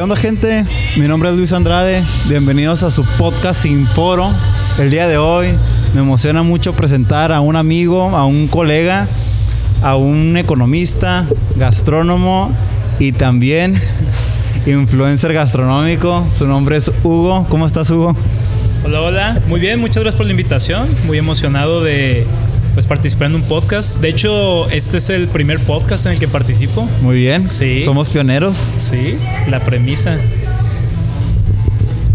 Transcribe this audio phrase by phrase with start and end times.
[0.00, 0.64] ¿Qué onda gente?
[0.96, 4.32] Mi nombre es Luis Andrade, bienvenidos a su podcast Sin Foro.
[4.78, 5.48] El día de hoy
[5.92, 9.06] me emociona mucho presentar a un amigo, a un colega,
[9.82, 11.26] a un economista,
[11.56, 12.50] gastrónomo
[12.98, 13.74] y también
[14.64, 16.26] influencer gastronómico.
[16.30, 17.46] Su nombre es Hugo.
[17.50, 18.16] ¿Cómo estás Hugo?
[18.82, 19.42] Hola, hola.
[19.48, 20.88] Muy bien, muchas gracias por la invitación.
[21.04, 22.26] Muy emocionado de
[22.74, 24.00] pues participar en un podcast.
[24.00, 26.88] De hecho, este es el primer podcast en el que participo.
[27.02, 27.48] Muy bien.
[27.48, 27.82] Sí.
[27.84, 28.56] Somos pioneros.
[28.56, 29.16] Sí,
[29.48, 30.16] la premisa.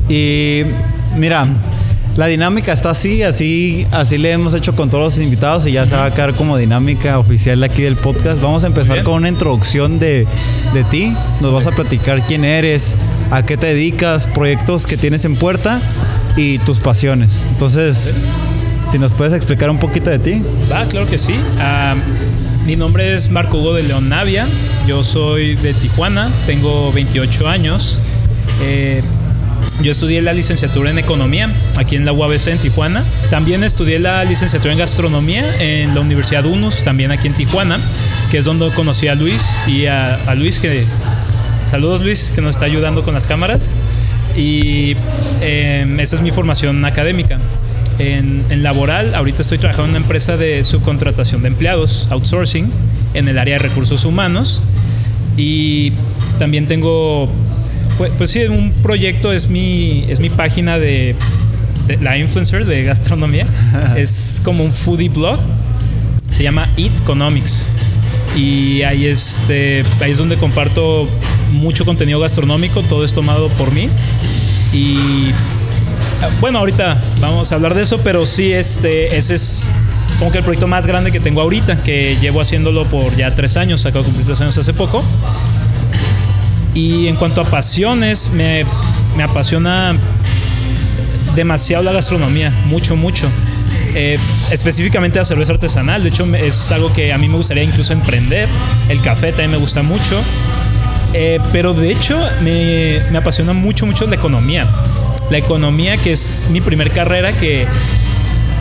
[0.09, 0.61] Y
[1.17, 1.47] mira,
[2.15, 5.85] la dinámica está así, así, así le hemos hecho con todos los invitados y ya
[5.85, 8.41] se va a quedar como dinámica oficial aquí del podcast.
[8.41, 10.25] Vamos a empezar con una introducción de,
[10.73, 11.13] de ti.
[11.41, 12.95] Nos vas a platicar quién eres,
[13.31, 15.81] a qué te dedicas, proyectos que tienes en puerta
[16.37, 17.45] y tus pasiones.
[17.49, 18.13] Entonces,
[18.91, 20.41] si nos puedes explicar un poquito de ti.
[20.67, 21.35] Claro que sí.
[22.65, 24.47] Mi nombre es Marco Hugo de León Navia.
[24.87, 27.99] Yo soy de Tijuana, tengo 28 años.
[28.63, 29.03] Eh,
[29.81, 33.03] yo estudié la licenciatura en economía aquí en la UABC en Tijuana.
[33.29, 37.79] También estudié la licenciatura en gastronomía en la Universidad UNUS, también aquí en Tijuana,
[38.31, 40.85] que es donde conocí a Luis y a, Luis que
[41.69, 43.73] saludos Luis que nos está ayudando con las cámaras.
[44.35, 44.95] Y
[45.41, 47.39] eh, esa es mi formación académica.
[47.97, 52.69] En, en, laboral, ahorita estoy trabajando en una empresa de subcontratación de empleados, outsourcing,
[53.13, 54.63] en el área de recursos humanos.
[55.37, 55.93] Y
[56.37, 57.29] también tengo,
[57.97, 61.15] pues, pues sí, un proyecto, es mi, es mi página de,
[61.87, 63.45] de la influencer de gastronomía.
[63.95, 65.39] es como un foodie blog.
[66.29, 67.65] Se llama Eat Economics.
[68.35, 71.07] Y ahí, este, ahí es donde comparto
[71.53, 73.89] mucho contenido gastronómico, todo es tomado por mí.
[74.73, 74.97] Y
[76.39, 79.71] bueno, ahorita vamos a hablar de eso, pero sí, este, ese es
[80.19, 83.57] como que el proyecto más grande que tengo ahorita, que llevo haciéndolo por ya tres
[83.57, 85.03] años, acabo de cumplir tres años hace poco.
[86.73, 88.65] Y en cuanto a pasiones, me,
[89.15, 89.95] me apasiona
[91.35, 93.29] demasiado la gastronomía, mucho, mucho.
[93.93, 94.17] Eh,
[94.51, 98.47] específicamente la cerveza artesanal, de hecho es algo que a mí me gustaría incluso emprender.
[98.89, 100.21] El café también me gusta mucho.
[101.17, 104.69] Eh, pero de hecho me, me apasiona mucho, mucho la economía.
[105.29, 107.65] La economía, que es mi primer carrera, que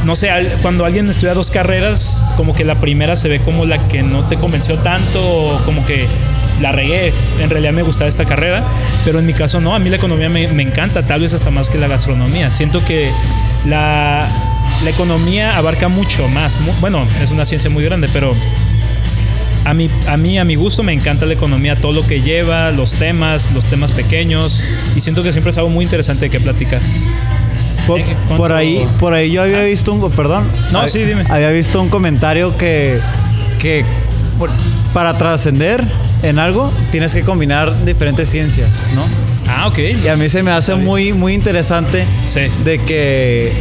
[0.04, 0.31] no sé,
[0.62, 4.22] cuando alguien estudia dos carreras, como que la primera se ve como la que no
[4.28, 6.06] te convenció tanto, o como que
[6.60, 8.62] la regué, en realidad me gustaba esta carrera,
[9.04, 11.50] pero en mi caso no, a mí la economía me, me encanta, tal vez hasta
[11.50, 12.50] más que la gastronomía.
[12.50, 13.10] Siento que
[13.66, 14.28] la,
[14.84, 18.36] la economía abarca mucho más, bueno, es una ciencia muy grande, pero
[19.65, 22.71] a mí, a mí, a mi gusto, me encanta la economía, todo lo que lleva,
[22.71, 24.63] los temas, los temas pequeños,
[24.97, 26.81] y siento que siempre es algo muy interesante de que platicar.
[27.87, 28.01] Por,
[28.37, 31.25] por ahí, por ahí yo había visto un, perdón, no, sí, dime.
[31.29, 32.99] Había visto un comentario que,
[33.61, 33.85] que
[34.95, 35.85] para trascender
[36.23, 39.05] en algo tienes que combinar diferentes ciencias, ¿no?
[39.49, 39.79] Ah, ok.
[40.03, 42.41] Y a mí se me hace muy, muy interesante sí.
[42.65, 43.53] de que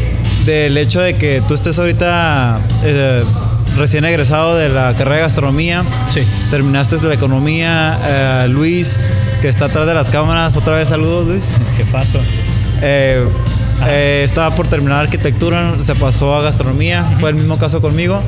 [0.46, 3.24] del hecho de que tú estés ahorita eh,
[3.78, 5.84] recién egresado de la carrera de gastronomía.
[6.09, 6.22] Sí.
[6.51, 8.00] Terminaste de la economía.
[8.03, 9.09] Eh, Luis,
[9.41, 10.56] que está atrás de las cámaras.
[10.57, 11.45] Otra vez saludos, Luis.
[11.78, 12.19] ¿Qué pasó?
[12.81, 13.28] Eh,
[13.85, 17.03] eh, estaba por terminar arquitectura, se pasó a gastronomía.
[17.19, 18.22] Fue el mismo caso conmigo.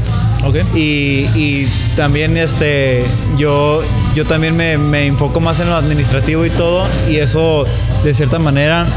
[0.44, 0.63] Okay.
[0.75, 3.03] Y, y, también este,
[3.38, 3.81] yo,
[4.13, 6.85] yo también me, me enfoco más en lo administrativo y todo.
[7.09, 7.66] Y eso,
[8.03, 8.88] de cierta manera,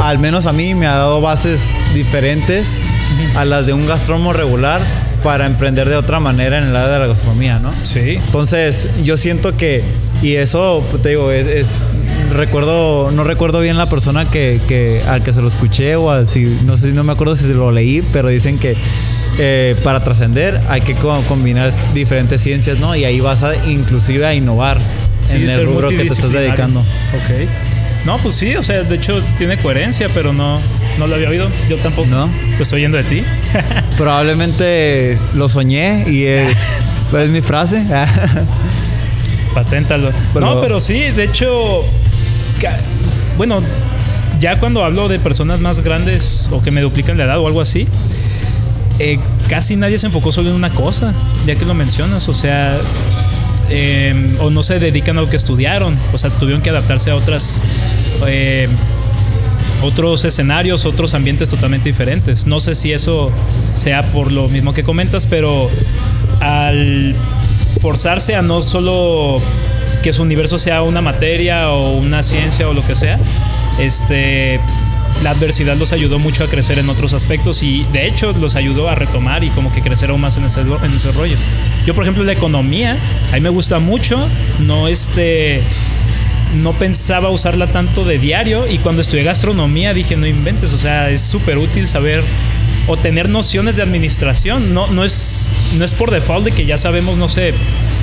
[0.00, 2.82] al menos a mí me ha dado bases diferentes
[3.36, 4.80] a las de un gastrónomo regular
[5.22, 7.72] para emprender de otra manera en el área de la gastronomía, ¿no?
[7.82, 8.18] Sí.
[8.24, 9.82] Entonces, yo siento que,
[10.22, 11.86] y eso, te digo, es, es
[12.32, 16.26] recuerdo, no recuerdo bien la persona que, que, al que se lo escuché o al,
[16.26, 18.76] si, no sé, no me acuerdo si lo leí, pero dicen que
[19.38, 22.94] eh, para trascender hay que combinar diferentes ciencias, ¿no?
[22.96, 24.78] Y ahí vas a inclusive a innovar
[25.22, 26.80] sí, en el rubro que te estás dedicando.
[26.80, 27.48] Ok.
[28.04, 30.60] No, pues sí, o sea, de hecho tiene coherencia, pero no,
[30.98, 31.50] no lo había oído.
[31.68, 32.08] Yo tampoco.
[32.08, 32.30] ¿No?
[32.56, 33.24] Lo estoy oyendo de ti.
[33.96, 36.54] Probablemente lo soñé y es,
[37.18, 37.84] es mi frase.
[39.54, 40.10] Paténtalo.
[40.32, 41.84] Pero, no, pero sí, de hecho,
[43.36, 43.60] bueno,
[44.40, 47.60] ya cuando hablo de personas más grandes o que me duplican la edad o algo
[47.60, 47.86] así,
[48.98, 49.18] eh,
[49.48, 51.12] casi nadie se enfocó solo en una cosa,
[51.46, 52.28] ya que lo mencionas.
[52.28, 52.78] O sea,
[53.68, 57.16] eh, o no se dedican a lo que estudiaron, o sea, tuvieron que adaptarse a
[57.16, 57.60] otras
[58.26, 58.68] eh,
[59.82, 62.46] otros escenarios, otros ambientes totalmente diferentes.
[62.46, 63.30] No sé si eso
[63.74, 65.68] sea por lo mismo que comentas, pero
[66.40, 67.14] al
[67.80, 69.40] forzarse a no solo
[70.02, 73.18] que su universo sea una materia o una ciencia o lo que sea,
[73.78, 74.60] este
[75.22, 78.88] la adversidad los ayudó mucho a crecer en otros aspectos y de hecho los ayudó
[78.88, 81.36] a retomar y como que crecer aún más en ese, en ese rollo.
[81.86, 82.96] Yo, por ejemplo, la economía,
[83.30, 84.18] a mí me gusta mucho,
[84.58, 85.62] no este
[86.52, 91.10] no pensaba usarla tanto de diario y cuando estudié gastronomía dije, no inventes, o sea,
[91.10, 92.22] es súper útil saber
[92.86, 94.74] o tener nociones de administración.
[94.74, 97.54] No, no, es, no es por default de que ya sabemos, no sé,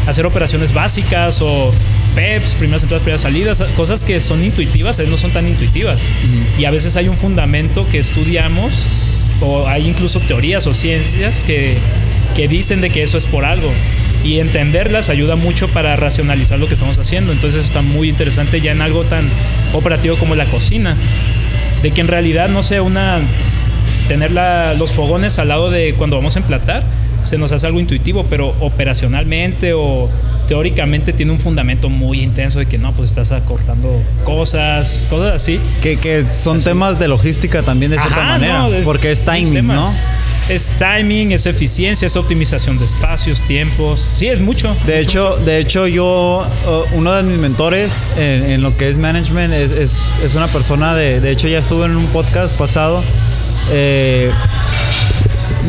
[0.08, 1.74] hacer operaciones básicas o
[2.16, 6.08] PEPs, primeras entradas, primeras salidas, cosas que son intuitivas, a veces no son tan intuitivas.
[6.58, 8.86] Y a veces hay un fundamento que estudiamos
[9.42, 11.78] o hay incluso teorías o ciencias que,
[12.36, 13.72] que dicen de que eso es por algo
[14.24, 17.32] y entenderlas ayuda mucho para racionalizar lo que estamos haciendo.
[17.32, 19.28] Entonces está muy interesante ya en algo tan
[19.74, 20.96] operativo como la cocina.
[21.82, 23.20] De que en realidad, no sé, una
[24.08, 26.84] tener los fogones al lado de cuando vamos a emplatar
[27.24, 30.10] se nos hace algo intuitivo, pero operacionalmente o
[30.48, 35.60] teóricamente tiene un fundamento muy intenso de que no, pues estás acortando cosas, cosas así.
[35.82, 39.94] Que, que son temas de logística también de cierta manera, porque es timing, ¿no?
[40.50, 44.10] Es timing, es eficiencia, es optimización de espacios, tiempos.
[44.16, 44.76] Sí, es mucho.
[44.88, 49.54] De hecho, de hecho yo, uh, uno de mis mentores en, lo que es management
[49.54, 53.04] es, es, una persona de, de hecho ya estuve en un podcast pasado.
[53.72, 54.32] Eh,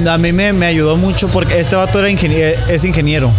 [0.08, 3.34] a mí me, me, ayudó mucho porque este vato era es ingeniero.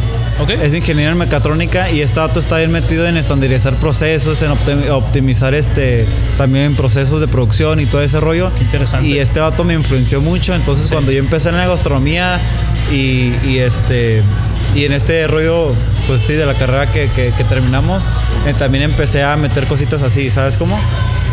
[0.49, 4.51] Es ingeniero en mecatrónica y este dato está bien metido en estandarizar procesos, en
[4.91, 6.07] optimizar este
[6.37, 8.51] también procesos de producción y todo ese rollo.
[8.59, 9.07] interesante.
[9.07, 10.53] Y este dato me influenció mucho.
[10.53, 12.39] Entonces, cuando yo empecé en la gastronomía
[12.91, 14.23] y, este
[14.75, 15.73] y en este rollo,
[16.07, 18.03] pues sí, de la carrera que, que, terminamos,
[18.47, 20.79] eh, también empecé a meter cositas así, ¿sabes cómo?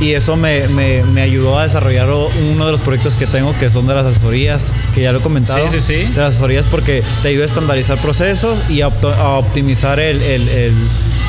[0.00, 3.68] Y eso me, me, me, ayudó a desarrollar uno de los proyectos que tengo que
[3.68, 5.68] son de las asesorías, que ya lo he comentado.
[5.68, 6.12] Sí, sí, sí.
[6.12, 10.74] De las asesorías porque te ayuda a estandarizar procesos y a, optimizar el, el, el,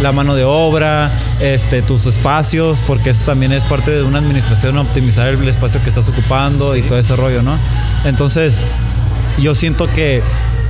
[0.01, 4.77] la mano de obra, este, tus espacios, porque eso también es parte de una administración,
[4.77, 7.57] optimizar el espacio que estás ocupando y todo ese rollo, ¿no?
[8.05, 8.59] Entonces,
[9.39, 10.21] yo siento que,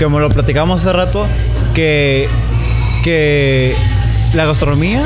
[0.02, 1.28] como lo platicamos hace rato,
[1.74, 2.30] que,
[3.04, 3.76] que
[4.34, 5.04] la gastronomía,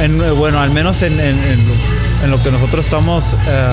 [0.00, 3.70] en, bueno, al menos en, en, en en lo que nosotros estamos eh,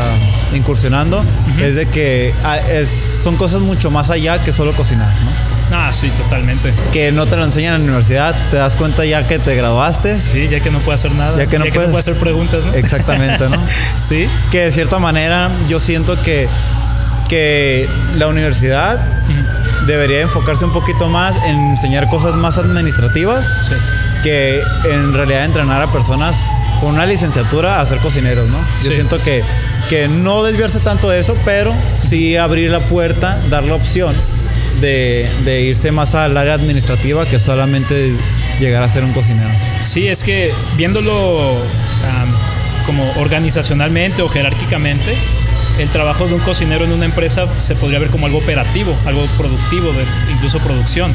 [0.54, 1.24] incursionando
[1.62, 5.50] es de que ah, son cosas mucho más allá que solo cocinar, ¿no?
[5.72, 6.74] Ah, sí, totalmente.
[6.92, 10.22] Que no te lo enseñan en la universidad, te das cuenta ya que te graduaste.
[10.22, 11.38] Sí, ya que no puedes hacer nada.
[11.38, 12.74] Ya que no, puedes, hacer preguntas, ¿no?
[12.74, 13.58] Exactamente, ¿no?
[13.98, 14.28] sí.
[14.50, 16.50] Que de cierta manera yo siento que,
[17.28, 19.00] que la universidad
[19.86, 23.72] debería enfocarse un poquito más en enseñar cosas más administrativas
[24.24, 24.62] que
[24.92, 26.50] en realidad entrenar a personas
[26.80, 28.66] con una licenciatura a ser cocineros, ¿no?
[28.82, 29.44] Yo siento que,
[29.90, 34.16] que no desviarse tanto de eso, pero sí abrir la puerta, dar la opción
[34.82, 38.16] de, de irse más al área administrativa que solamente
[38.60, 39.50] llegar a ser un cocinero.
[39.82, 41.58] Sí, es que viéndolo
[42.86, 45.16] como organizacionalmente o jerárquicamente,
[45.78, 49.26] el trabajo de un cocinero en una empresa se podría ver como algo operativo, algo
[49.38, 49.92] productivo,
[50.32, 51.14] incluso producción.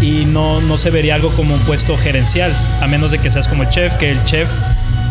[0.00, 3.46] Y no, no se vería algo como un puesto gerencial, a menos de que seas
[3.46, 4.48] como el chef, que el chef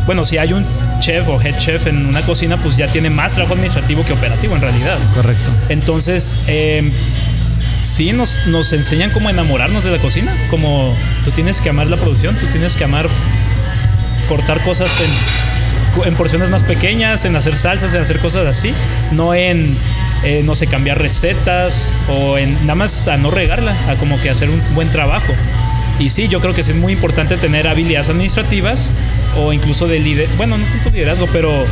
[0.06, 0.66] bueno, si hay un
[1.00, 4.56] chef o head chef en una cocina, pues ya tiene más trabajo administrativo que operativo
[4.56, 4.98] en realidad.
[5.16, 5.52] Correcto.
[5.70, 6.92] Entonces, eh,
[7.82, 10.96] sí nos, nos enseñan cómo enamorarnos de la cocina, como
[11.26, 13.08] tú tienes que amar la producción, tú tienes que amar
[14.28, 18.74] cortar cosas en, en porciones más pequeñas, en hacer salsas, en hacer cosas así,
[19.12, 19.76] no en,
[20.24, 24.30] eh, no sé, cambiar recetas o en nada más a no regarla, a como que
[24.30, 25.34] hacer un buen trabajo.
[26.00, 28.92] Y sí, yo creo que es muy importante tener habilidades administrativas
[29.38, 31.66] o incluso de líder, bueno, no tanto liderazgo, pero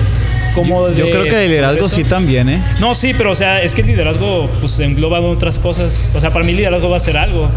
[0.53, 2.61] como yo, de, creo que de liderazgo sí también, ¿eh?
[2.79, 6.11] No, sí, pero o sea, es que el liderazgo pues engloba otras cosas.
[6.15, 7.49] O sea, para mí liderazgo va a ser algo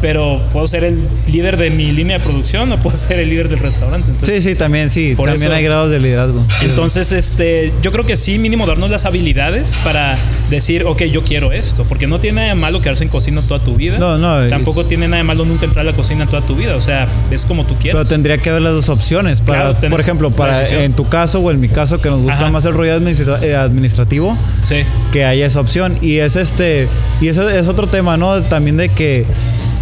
[0.00, 3.48] pero puedo ser el líder de mi línea de producción o puedo ser el líder
[3.48, 4.12] del restaurante.
[4.24, 5.16] sí, sí, también, sí.
[5.16, 6.42] También hay grados de liderazgo.
[6.62, 10.16] Entonces, este, yo creo que sí, mínimo darnos las habilidades para
[10.50, 11.84] decir, ok, yo quiero esto.
[11.84, 13.98] Porque no tiene nada de malo quedarse en cocina toda tu vida.
[13.98, 14.48] No, no.
[14.48, 16.76] Tampoco tiene nada de malo nunca entrar a la cocina toda tu vida.
[16.76, 18.00] O sea, es como tú quieras.
[18.00, 19.40] Pero tendría que haber las dos opciones.
[19.40, 22.64] Para, por ejemplo, para en tu caso o en mi caso, que nos gusta más
[22.64, 24.76] el rollo eh, administrativo, sí.
[25.12, 25.96] que haya esa opción.
[26.00, 26.88] Y es este,
[27.20, 28.42] y eso es otro tema, ¿no?
[28.42, 29.24] También de que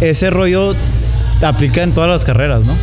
[0.01, 0.75] ese rollo
[1.41, 2.73] aplica en todas las carreras, ¿no?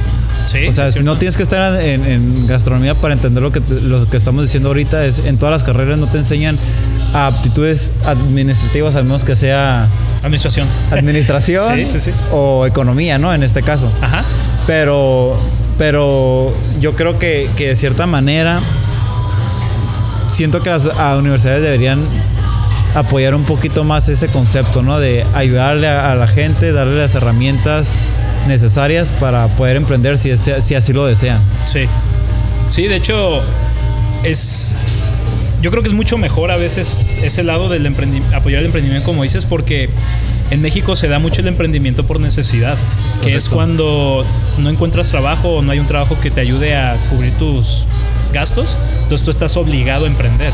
[0.46, 4.08] Sí, o sea, si no tienes que estar en, gastronomía para entender lo que, lo
[4.08, 6.58] que estamos diciendo ahorita, es en todas las carreras no te enseñan
[7.14, 9.88] aptitudes administrativas, al menos que sea...
[10.22, 10.68] Administración.
[10.90, 11.86] Administración
[12.32, 13.32] o economía, ¿no?
[13.32, 13.90] En este caso.
[14.00, 14.24] Ajá.
[14.66, 15.36] Pero,
[15.78, 18.60] pero yo creo que, que de cierta manera
[20.30, 20.86] siento que las
[21.18, 22.04] universidades deberían
[22.94, 25.00] apoyar un poquito más ese concepto, ¿no?
[25.00, 27.96] De ayudarle a, la gente, darle las herramientas
[28.46, 31.40] necesarias para poder emprender si, si así lo desean.
[31.64, 31.86] Sí.
[32.68, 33.42] Sí, de hecho,
[34.24, 34.76] es.
[35.60, 37.86] Yo creo que es mucho mejor a veces ese lado del
[38.34, 39.90] apoyar el emprendimiento, como dices, porque
[40.50, 42.76] En México se da mucho el emprendimiento por necesidad,
[43.22, 44.22] que es cuando
[44.58, 47.86] no encuentras trabajo o no hay un trabajo que te ayude a cubrir tus
[48.34, 50.52] gastos, entonces tú estás obligado a emprender.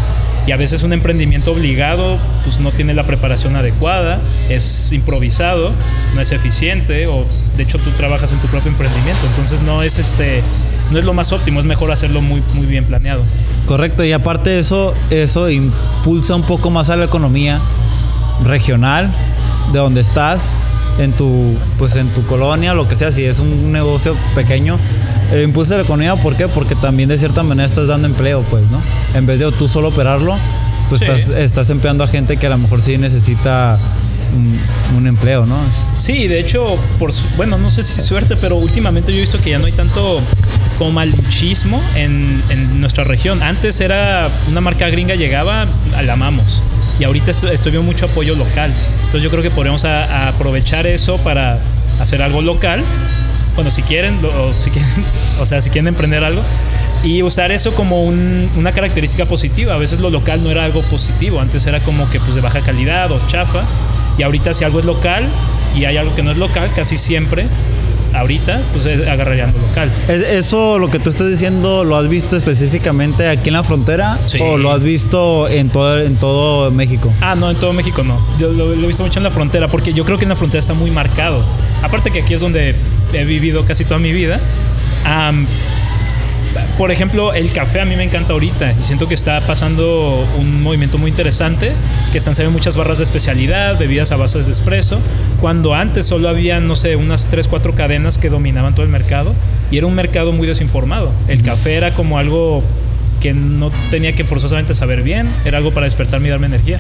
[0.49, 5.73] Y a veces un emprendimiento obligado pues no tiene la preparación adecuada, es improvisado,
[6.15, 7.27] no es eficiente o
[7.59, 10.43] de hecho tú trabajas en tu propio emprendimiento, entonces no es este
[10.91, 13.25] no es lo más óptimo, es mejor hacerlo muy muy bien planeado.
[13.67, 17.61] Correcto, y aparte eso eso impulsa un poco más a la economía
[18.43, 19.13] regional
[19.75, 20.57] de donde estás
[20.99, 24.79] en tu pues en tu colonia, lo que sea, si es un negocio pequeño,
[25.33, 26.49] el impulso de la economía, ¿por qué?
[26.49, 28.81] Porque también de cierta manera estás dando empleo, pues, ¿no?
[29.15, 30.37] En vez de tú solo operarlo,
[30.89, 33.79] pues estás, estás empleando a gente que a lo mejor sí necesita
[34.97, 35.57] un, empleo, ¿no?
[35.97, 39.51] Sí, de hecho, por bueno, no sé si suerte, pero últimamente yo he visto que
[39.51, 40.21] ya no hay tanto
[40.77, 43.43] como malichismo en, en nuestra región.
[43.43, 45.67] Antes era una marca gringa llegaba,
[46.03, 46.63] la amamos.
[46.99, 48.73] Y ahorita estoy, viendo mucho apoyo local.
[48.97, 51.59] Entonces yo creo que podríamos aprovechar eso para
[52.01, 52.85] hacer algo local
[53.59, 54.89] bueno, si quieren, o, si quieren,
[55.41, 56.43] o sea, si quieren emprender algo,
[57.03, 59.75] y usar eso como una característica positiva.
[59.75, 62.61] A veces lo local no era algo positivo, antes era como que pues de baja
[62.61, 63.65] calidad o chafa,
[64.17, 65.29] y ahorita si algo es local
[65.75, 67.47] y hay algo que no es local, casi siempre
[68.21, 69.91] ahorita, pues agarrarían lo local.
[70.09, 74.59] ¿Eso lo que tú estás diciendo lo has visto específicamente aquí en la frontera o
[74.59, 77.13] lo has visto en todo, en todo México?
[77.21, 78.21] Ah, no, en todo México no.
[78.39, 80.61] Yo lo, he visto mucho en la frontera porque yo creo que en la frontera
[80.61, 81.45] está muy marcado.
[81.83, 82.75] Aparte que aquí es donde
[83.13, 84.41] he vivido casi toda mi vida.
[86.77, 90.63] Por ejemplo, el café a mí me encanta ahorita y siento que está pasando un
[90.63, 91.73] movimiento muy interesante,
[92.13, 95.01] que están saliendo muchas barras de especialidad, bebidas a base de espresso,
[95.41, 99.35] cuando antes solo había, no sé, unas 3, 4 cadenas que dominaban todo el mercado
[99.71, 101.13] y era un mercado muy desinformado.
[101.29, 102.63] El café era como algo
[103.21, 106.79] que no tenía que forzosamente saber bien, era algo para despertarme y darme energía.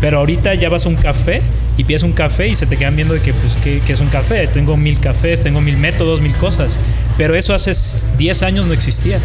[0.00, 1.42] Pero ahorita ya vas a un café
[1.76, 4.08] y pides un café y se te quedan viendo de que, pues, ¿qué, es un
[4.08, 4.48] café?
[4.48, 6.80] Tengo mil cafés, tengo mil métodos, mil cosas.
[7.16, 7.72] Pero eso hace
[8.16, 9.20] 10 años no existía.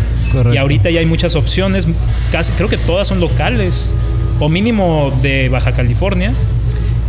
[0.53, 1.88] Y ahorita ya hay muchas opciones,
[2.32, 3.94] casi, creo que todas son locales,
[4.39, 6.34] o mínimo de Baja California,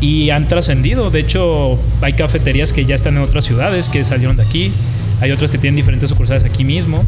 [0.00, 1.10] y han trascendido.
[1.10, 4.72] De hecho, hay cafeterías que ya están en otras ciudades, que salieron de aquí,
[5.20, 7.04] hay otras que tienen diferentes sucursales aquí mismo.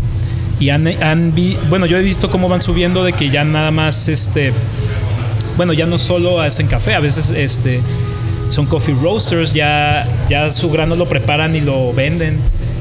[0.59, 1.33] Y han, han
[1.71, 4.53] bueno, yo he visto cómo van subiendo de que ya nada más, este,
[5.57, 7.81] bueno, ya no solo hacen café, a veces este,
[8.51, 12.39] son coffee roasters, ya, ya su grano lo preparan y lo venden.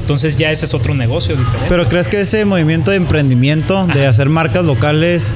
[0.10, 1.68] Entonces ya ese es otro negocio diferente.
[1.70, 5.36] Pero ¿crees que ese movimiento de emprendimiento, de hacer marcas locales,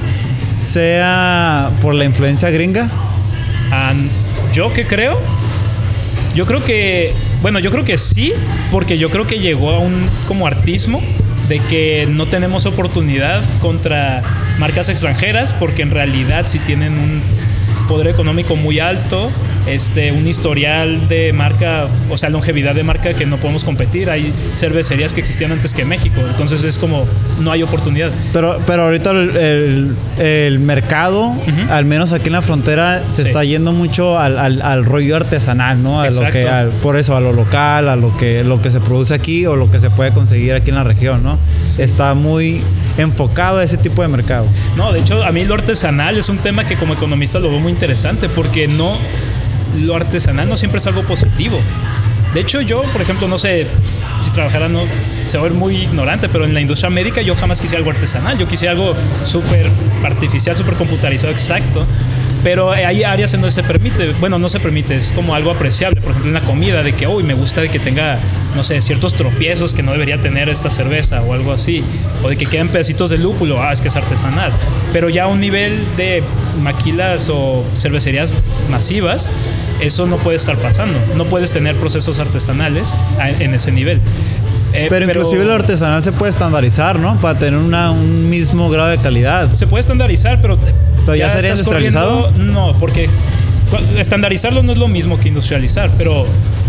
[0.58, 2.90] sea por la influencia gringa?
[4.52, 5.20] yo qué creo,
[6.34, 8.32] yo creo que, bueno, yo creo que sí,
[8.72, 11.00] porque yo creo que llegó a un como artismo
[11.48, 14.24] de que no tenemos oportunidad contra
[14.58, 17.22] marcas extranjeras, porque en realidad si tienen un
[17.88, 19.30] poder económico muy alto,
[19.66, 24.10] este, un historial de marca, o sea, longevidad de marca que no podemos competir.
[24.10, 27.06] Hay cervecerías que existían antes que México, entonces es como
[27.40, 28.10] no hay oportunidad.
[28.32, 31.34] Pero, pero ahorita el, el, mercado,
[31.70, 36.00] al menos aquí en la frontera, se está yendo mucho al, al, rollo artesanal, ¿no?
[36.00, 36.48] A lo que,
[36.82, 39.70] por eso, a lo local, a lo que, lo que se produce aquí o lo
[39.70, 41.38] que se puede conseguir aquí en la región, ¿no?
[41.78, 42.62] Está muy
[42.98, 44.46] enfocado a ese tipo de mercado.
[44.76, 47.60] No, de hecho, a mí lo artesanal es un tema que como economista lo veo
[47.60, 48.96] muy interesante porque no
[49.82, 51.58] lo artesanal no siempre es algo positivo.
[52.32, 54.80] De hecho, yo, por ejemplo, no sé si trabajara, no,
[55.28, 57.90] se va a ver muy ignorante, pero en la industria médica yo jamás quise algo
[57.90, 58.38] artesanal.
[58.38, 59.66] Yo quise algo súper
[60.04, 61.86] artificial, súper computarizado, exacto.
[62.44, 66.02] Pero hay áreas en donde se permite, bueno, no se permite, es como algo apreciable.
[66.02, 68.18] Por ejemplo, en la comida, de que, uy, me gusta de que tenga,
[68.54, 71.82] no sé, ciertos tropiezos que no debería tener esta cerveza o algo así.
[72.22, 74.52] O de que queden pedacitos de lúpulo, ah, es que es artesanal.
[74.92, 76.22] Pero ya a un nivel de
[76.62, 78.30] maquilas o cervecerías
[78.70, 79.30] masivas,
[79.80, 80.98] eso no puede estar pasando.
[81.16, 82.94] No puedes tener procesos artesanales
[83.40, 84.02] en ese nivel.
[84.74, 87.16] Eh, pero, inclusive lo artesanal se puede estandarizar, ¿no?
[87.20, 89.50] Para tener un mismo grado de calidad.
[89.54, 90.58] Se puede estandarizar, pero...
[91.04, 92.30] ¿Pero ya, sería industrializado?
[92.38, 93.08] No, porque
[93.98, 96.26] estandarizarlo no es lo mismo que industrializar, pero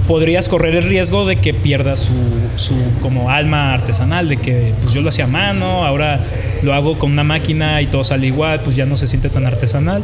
[0.08, 2.14] podrías correr el riesgo de que pierdas su,
[2.56, 6.20] su, como alma artesanal, de que pues yo lo hacía a mano, ahora
[6.64, 9.46] lo hago con una máquina y todo sale igual, pues ya no se siente tan
[9.46, 10.04] artesanal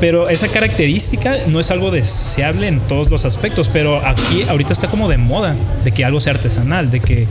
[0.00, 4.88] pero esa característica no es algo deseable en todos los aspectos, pero aquí ahorita está
[4.88, 7.26] como de moda, de que algo sea artesanal, de que,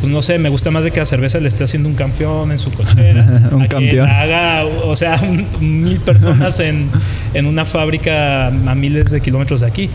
[0.00, 2.50] pues no sé, me gusta más de que la cerveza le esté haciendo un campeón
[2.50, 3.48] en su cochera.
[3.52, 4.08] un campeón.
[4.08, 5.16] haga, o sea,
[5.60, 6.88] mil personas en,
[7.34, 9.90] en una fábrica a miles de kilómetros de aquí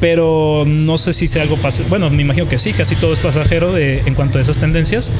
[0.00, 1.88] pero no sé si sea algo pasajero.
[1.88, 5.12] Bueno, me imagino que sí, casi todo es pasajero de, en cuanto a esas tendencias.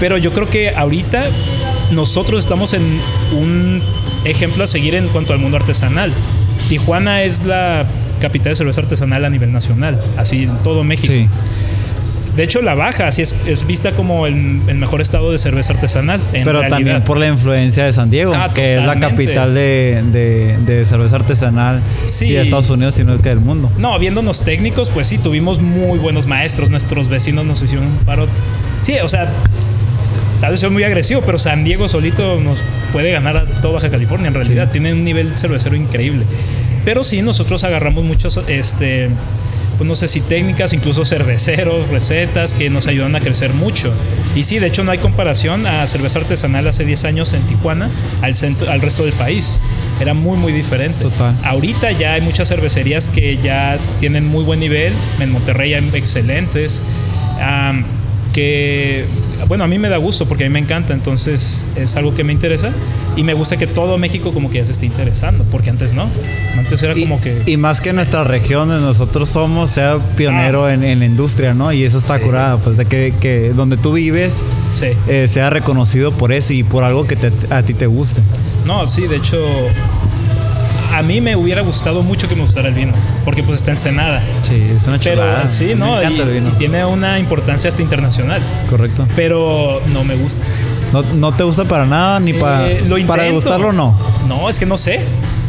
[0.00, 1.24] Pero yo creo que ahorita
[1.92, 2.82] nosotros estamos en
[3.38, 3.82] un
[4.24, 6.12] ejemplo a seguir en cuanto al mundo artesanal.
[6.68, 7.86] Tijuana es la
[8.20, 11.12] capital de cerveza artesanal a nivel nacional, así en todo México.
[11.12, 11.28] Sí.
[12.40, 15.74] De hecho, la baja así es, es vista como el, el mejor estado de cerveza
[15.74, 16.18] artesanal.
[16.32, 20.02] en Pero también por la influencia de San Diego, Ah, que es la capital de,
[20.10, 22.28] de- de cerveza artesanal, Sí.
[22.28, 23.70] sí de Estados Unidos, sino que del mundo.
[23.76, 26.70] No, viéndonos técnicos, pues sí, tuvimos muy buenos maestros.
[26.70, 28.32] Nuestros vecinos nos hicieron un parote.
[28.80, 29.28] Sí, o sea,
[30.40, 33.90] tal vez soy muy agresivo, pero San Diego solito nos puede ganar a toda Baja
[33.90, 34.28] California.
[34.28, 36.24] En realidad, tiene un nivel cervecero increíble.
[36.86, 39.10] Pero sí, nosotros agarramos muchos, este,
[39.80, 43.90] pues no sé si técnicas, incluso cerveceros, recetas que nos ayudan a crecer mucho.
[44.36, 47.88] Y sí, de hecho, no hay comparación a cerveza artesanal hace 10 años en Tijuana
[48.20, 49.58] al, centro, al resto del país.
[49.98, 51.00] Era muy, muy diferente.
[51.00, 51.34] Total.
[51.44, 54.92] Ahorita ya hay muchas cervecerías que ya tienen muy buen nivel.
[55.18, 56.84] En Monterrey hay excelentes.
[58.34, 59.06] que,
[59.48, 60.92] bueno, a mí me da gusto porque a mí me encanta.
[60.94, 62.70] Entonces es algo que me interesa.
[63.16, 65.44] Y me gusta que todo México como que ya se esté interesando.
[65.50, 66.06] Porque antes no.
[66.56, 67.42] Antes era Y, como que...
[67.46, 71.72] y más que nuestra región, nosotros somos, sea pionero en, en la industria, ¿no?
[71.72, 72.18] Y eso está Ah.
[72.18, 72.24] Sí.
[72.24, 74.42] curado, pues de que, que donde tú vives
[74.72, 74.86] sí.
[75.08, 78.20] eh, sea reconocido por eso y por algo que te- a ti te guste.
[78.66, 79.38] No, sí, de hecho...
[80.92, 82.92] A mí me hubiera gustado mucho que me gustara el vino.
[83.24, 84.22] Porque pues está ensenada.
[84.42, 85.46] Sí, es una Pero chulada.
[85.48, 85.98] sí, Me ¿no?
[85.98, 86.48] encanta Y- el vino.
[86.48, 88.40] y tiene una importancia hasta internacional.
[88.68, 89.06] Correcto.
[89.16, 90.44] Pero no me gusta.
[90.92, 93.22] No, no te gusta para nada, ni Eh, lo para intento.
[93.22, 93.96] degustarlo, no.
[94.26, 95.00] No, es que no sé.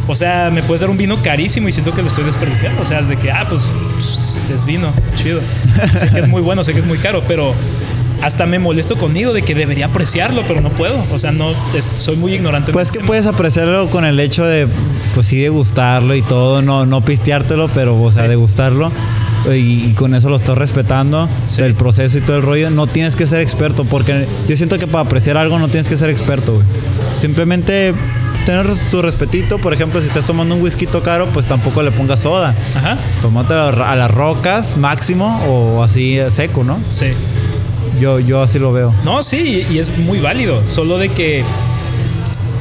[0.08, 2.82] O sea, me puedes dar un vino carísimo y siento que lo estoy desperdiciando.
[2.82, 3.62] O sea, de que, ah, pues,
[3.94, 5.40] pues, es vino, chido.
[5.96, 7.54] sé que es muy bueno, sé que es muy caro, pero
[8.22, 11.02] hasta me molesto conmigo de que debería apreciarlo, pero no puedo.
[11.12, 12.72] O sea, no, es- soy muy ignorante.
[12.72, 13.08] Pues que tema.
[13.08, 14.68] puedes apreciarlo con el hecho de,
[15.14, 18.28] pues sí, degustarlo y todo, no, no pisteártelo, pero, o sea, Sí.
[18.28, 18.92] degustarlo.
[19.48, 21.62] Y, y con eso lo estás respetando, Sí.
[21.62, 22.70] el proceso y todo el rollo.
[22.70, 25.96] No tienes que ser experto, porque yo siento que para apreciar algo no tienes que
[25.96, 26.64] ser experto, güey.
[27.14, 27.92] Simplemente
[28.46, 29.58] tener su respetito.
[29.58, 32.54] Por ejemplo, si estás tomando un whisky caro, pues tampoco le pongas soda.
[32.76, 36.78] Ajá, Tómate a la- a las rocas máximo o así eh, seco, ¿no?
[36.88, 37.06] sí.
[38.00, 38.94] Yo, yo así lo veo.
[39.04, 40.62] No, sí, y es muy válido.
[40.68, 41.44] Solo de que.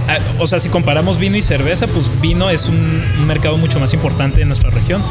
[0.08, 3.80] ah, O sea, si comparamos vino y cerveza, pues vino es un, un mercado mucho
[3.80, 5.02] más importante en nuestra región.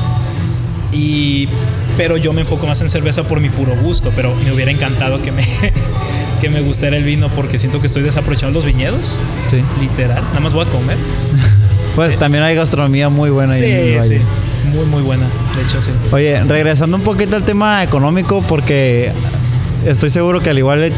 [0.92, 1.49] Y,
[1.97, 4.12] pero yo me enfoco más en cerveza por mi puro gusto.
[4.14, 5.42] Pero me hubiera encantado que me,
[6.40, 9.16] que me gustara el vino porque siento que estoy desaprovechando los viñedos.
[9.49, 9.62] Sí.
[9.81, 10.23] Literal.
[10.29, 10.97] Nada más voy a comer.
[11.97, 14.18] Pues también hay gastronomía muy buena ahí en el valle.
[14.18, 14.25] sí.
[14.73, 15.25] Muy, muy buena.
[15.57, 15.90] De hecho, sí.
[16.12, 19.11] Oye, regresando un poquito al tema económico, porque
[19.87, 20.93] estoy seguro que al igual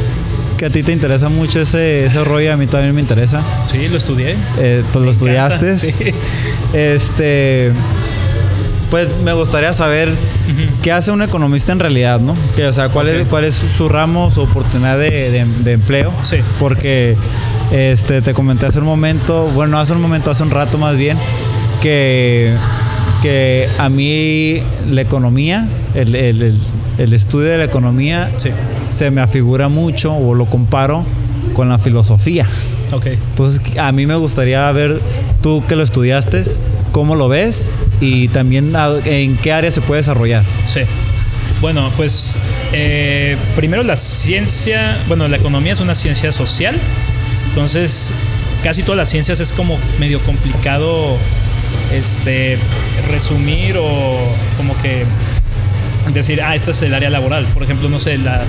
[0.58, 3.42] que a ti te interesa mucho ese, ese rollo, a mí también me interesa.
[3.70, 4.36] Sí, lo estudié.
[4.58, 5.78] Eh, pues lo Me estudiaste.
[5.78, 6.12] sí.
[6.72, 7.72] Este.
[8.90, 10.10] Pues me gustaría saber
[10.82, 12.34] qué hace un economista en realidad, ¿no?
[12.54, 16.12] Que, o sea, cuál, es, cuál es su ramo, su oportunidad de, de- de empleo.
[16.22, 16.36] Sí.
[16.58, 17.16] Porque
[17.72, 20.94] este, te comenté hace un momento, bueno, no hace un momento, hace un rato más
[20.98, 21.16] bien,
[21.80, 22.54] que,
[23.22, 26.58] que a mí la economía, el, el- el-
[26.98, 28.50] el estudio de la economía, Sí.
[28.84, 31.04] se me afigura mucho o lo comparo
[31.54, 32.46] con la filosofía.
[33.04, 35.00] Entonces, a mí me gustaría ver,
[35.42, 36.42] tú que lo estudiaste,
[36.92, 37.70] cómo lo ves
[38.02, 38.74] y también
[39.06, 40.44] en qué área se puede desarrollar.
[40.66, 40.80] Sí.
[41.62, 42.38] Bueno, pues
[42.74, 46.76] eh, primero la ciencia, bueno, la economía es una ciencia social,
[47.48, 48.12] entonces
[48.62, 51.16] casi todas las ciencias es como medio complicado
[51.92, 52.58] este,
[53.10, 54.18] resumir o
[54.56, 55.04] como que
[56.12, 57.44] decir, ah, esta es el área laboral.
[57.54, 58.42] Por ejemplo, no sé, la...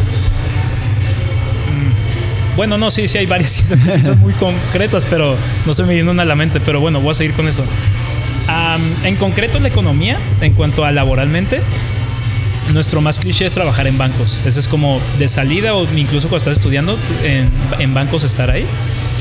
[1.69, 6.12] mm, Bueno, no, sí, sí hay varias ciencias muy concretas, pero no se me viene
[6.12, 7.63] una a la mente, pero bueno, voy a seguir con eso.
[8.47, 11.62] Am, en concreto, la economía, en cuanto a laboralmente,
[12.73, 14.41] nuestro más cliché es trabajar en bancos.
[14.45, 18.65] Ese es como de salida o incluso cuando estás estudiando en, en bancos estar ahí.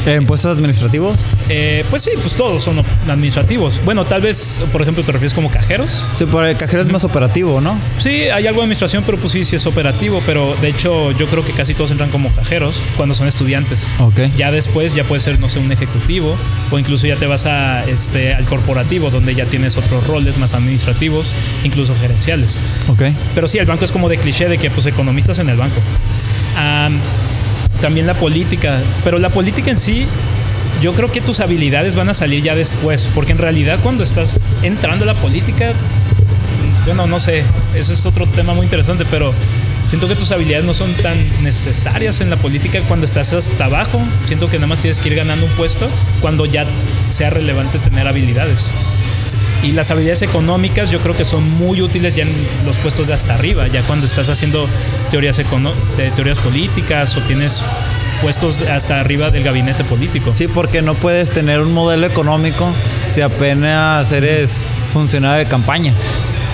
[0.06, 1.16] ¿En puestos administrativos?
[1.48, 3.80] Eh, pues sí, pues todos son administrativos.
[3.84, 6.04] Bueno, tal vez, por ejemplo, te refieres como cajeros.
[6.12, 7.78] Sí, por el cajero es más operativo, ¿no?
[7.98, 10.20] Sí, hay algo de administración, pero pues sí, sí es operativo.
[10.26, 13.92] Pero de hecho, yo creo que casi todos entran como cajeros cuando son estudiantes.
[14.00, 14.20] Ok.
[14.36, 16.36] Ya después ya puede ser, no sé, un ejecutivo
[16.70, 20.54] o incluso ya te vas a, este, al corporativo donde ya tienes otros roles más
[20.54, 22.60] administrativos, incluso gerenciales.
[22.88, 23.02] Ok.
[23.34, 25.76] Pero sí, el banco es como de cliché de que pues economistas en el banco.
[26.56, 26.98] Am,
[27.82, 30.06] también la política, pero la política en sí,
[30.80, 34.58] yo creo que tus habilidades van a salir ya después, porque en realidad cuando estás
[34.62, 35.72] entrando a la política,
[36.86, 37.42] bueno, no sé,
[37.74, 39.34] ese es otro tema muy interesante, pero
[39.86, 44.00] siento que tus habilidades no son tan necesarias en la política cuando estás hasta abajo.
[44.26, 45.88] Siento que nada más tienes que ir ganando un puesto
[46.20, 46.64] cuando ya
[47.08, 48.72] sea relevante tener habilidades.
[49.62, 52.32] Y las habilidades económicas yo creo que son muy útiles ya en
[52.66, 54.68] los puestos de hasta arriba, ya cuando estás haciendo
[55.10, 57.62] teorías, econo- de teorías políticas o tienes
[58.20, 60.32] puestos hasta arriba del gabinete político.
[60.32, 62.72] Sí, porque no puedes tener un modelo económico
[63.08, 65.92] si apenas eres funcionario de campaña.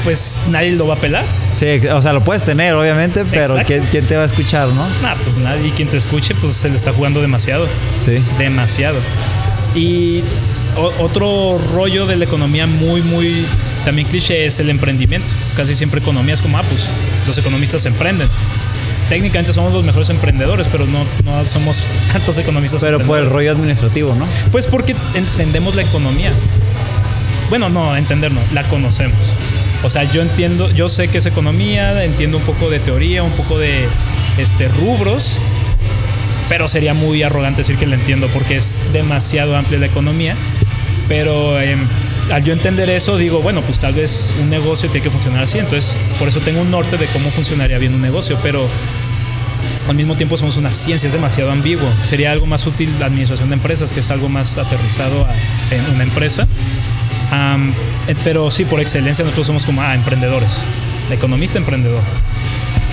[0.04, 1.24] Pues nadie lo va a pelar.
[1.54, 4.86] Sí, o sea, lo puedes tener, obviamente, pero ¿quién, ¿quién, te va a escuchar, no?
[5.02, 5.72] Nah, pues nadie.
[5.74, 7.66] Quien te escuche, pues se le está jugando demasiado.
[8.00, 8.22] Sí.
[8.38, 8.98] Demasiado.
[9.74, 10.22] Y
[10.78, 13.44] otro rollo de la economía muy, muy
[13.84, 15.28] también cliché es el emprendimiento.
[15.56, 16.88] Casi siempre economía es como, ah, pues
[17.26, 18.28] los economistas emprenden.
[19.08, 21.80] Técnicamente somos los mejores emprendedores, pero no, no somos
[22.12, 22.82] tantos economistas.
[22.82, 24.26] Pero por el rollo administrativo, ¿no?
[24.52, 26.32] Pues porque entendemos la economía.
[27.48, 29.16] Bueno, no, entendernos, la conocemos.
[29.82, 33.30] O sea, yo entiendo, yo sé que es economía, entiendo un poco de teoría, un
[33.30, 33.86] poco de
[34.36, 35.38] este, rubros,
[36.48, 40.34] pero sería muy arrogante decir que la entiendo porque es demasiado amplia la economía.
[41.06, 41.78] Pero em,
[42.32, 45.58] al yo entender eso, digo, bueno, pues tal vez un negocio tiene que funcionar así.
[45.58, 48.66] Entonces, por eso tengo un norte de cómo funcionaría bien un negocio, pero
[49.88, 51.88] al mismo tiempo somos una ciencia, es demasiado ambiguo.
[52.04, 55.26] Sería algo más útil la administración de empresas, que es algo más aterrizado
[55.70, 56.46] en una empresa.
[58.08, 60.62] Eh, pero sí, por excelencia nosotros somos como ah, emprendedores,
[61.10, 62.02] economista emprendedor.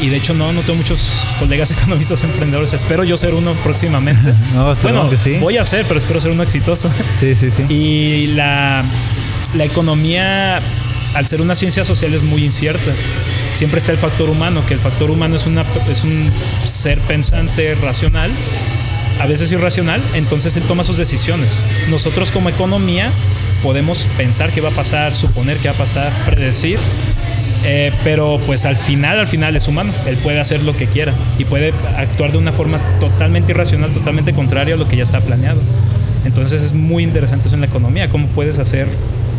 [0.02, 1.02] Y de hecho no, no tengo muchos
[1.40, 2.74] colegas economistas emprendedores.
[2.74, 4.34] Espero yo ser uno próximamente.
[4.84, 5.38] bueno, que sí.
[5.40, 6.92] voy a ser, pero espero ser uno exitoso.
[7.16, 7.64] Sí, sí, sí.
[7.70, 8.84] Y la,
[9.54, 10.60] la economía,
[11.14, 12.92] al ser una ciencia social, es muy incierta.
[13.54, 16.30] Siempre está el factor humano, que el factor humano es, una, es un
[16.66, 18.32] ser pensante racional,
[19.22, 21.64] a veces irracional, entonces él toma sus decisiones.
[21.90, 23.12] Nosotros como economía
[23.64, 26.80] podemos pensar qué va a pasar, suponer qué va a pasar, predecir,
[27.68, 29.92] eh, pero pues al final, al final es humano.
[30.06, 34.34] Él puede hacer lo que quiera y puede actuar de una forma totalmente irracional, totalmente
[34.34, 35.60] contraria a lo que ya está planeado.
[36.26, 38.88] Entonces es muy interesante eso en la economía, cómo puedes hacer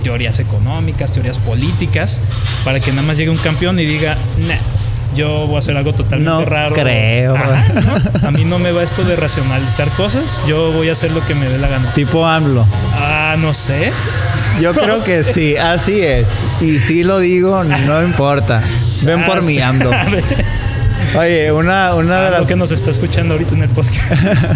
[0.03, 2.21] teorías económicas, teorías políticas,
[2.65, 4.57] para que nada más llegue un campeón y diga, nah,
[5.14, 6.75] yo voy a hacer algo totalmente no raro.
[6.75, 7.37] Creo.
[8.27, 10.42] A mí no me va esto de racionalizar cosas.
[10.47, 11.90] Yo voy a hacer lo que me dé la gana.
[11.92, 12.66] Tipo AMLO.
[12.95, 13.92] Ah, no sé.
[14.61, 16.27] Yo creo que sí, así es.
[16.62, 18.62] Y si lo digo, no importa.
[19.05, 19.90] Ven por mi AMLO.
[21.19, 22.47] Oye, una, una de las.
[22.47, 24.13] que nos está escuchando ahorita en el podcast.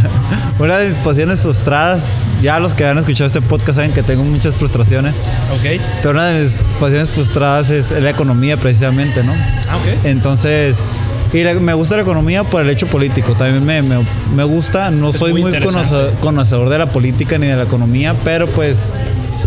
[0.58, 4.24] una de mis pasiones frustradas, ya los que han escuchado este podcast saben que tengo
[4.24, 5.14] muchas frustraciones.
[5.54, 5.80] Ok.
[6.02, 9.32] Pero una de mis pasiones frustradas es la economía, precisamente, ¿no?
[9.68, 10.04] Ah, ok.
[10.04, 10.84] Entonces.
[11.32, 13.34] Y me gusta la economía por el hecho político.
[13.34, 14.90] También me, me, me gusta.
[14.90, 18.88] No soy muy, conocedor, conocedor de la política ni de la economía, pero pues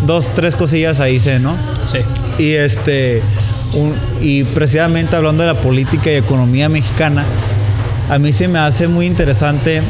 [0.06, 1.58] dos, tres cosillas ahí sé, ¿no?
[1.86, 2.00] Sí.
[2.42, 3.22] Y este
[4.22, 7.26] y precisamente hablando de la política y economía mexicana,
[8.10, 9.82] a mí se me hace muy interesante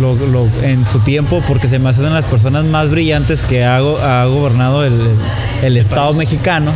[0.00, 3.64] lo, en su tiempo porque se me hace una de las personas más brillantes que
[3.64, 5.00] ha, ha gobernado el,
[5.62, 6.72] el, Estado mexicano,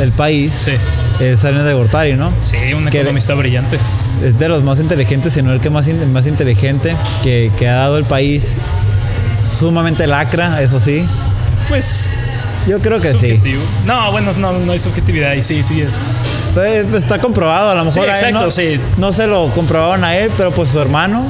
[0.00, 0.52] el país.
[0.54, 0.72] Sí.
[1.20, 2.32] Es Salinas de Gortari, ¿no?
[2.42, 3.78] Sí, un economista brillante.
[4.22, 7.98] Es de los más inteligentes, sino el que más, más inteligente que, que ha dado
[7.98, 8.54] el país.
[9.58, 11.06] Sumamente lacra, eso sí.
[11.68, 12.10] Pues
[12.66, 13.40] yo creo que sí.
[13.84, 15.94] No, bueno, no, no hay subjetividad y sí, sí es.
[16.54, 18.48] Pues, pues, está comprobado, a lo mejor a él no,
[18.96, 21.24] no, se lo comprobaron a él, pero pues su hermano,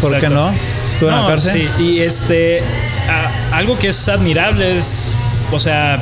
[0.00, 0.52] ¿por qué no?
[1.00, 2.62] no, Sí, y este,
[3.52, 5.16] algo que es admirable es,
[5.50, 5.98] o sea,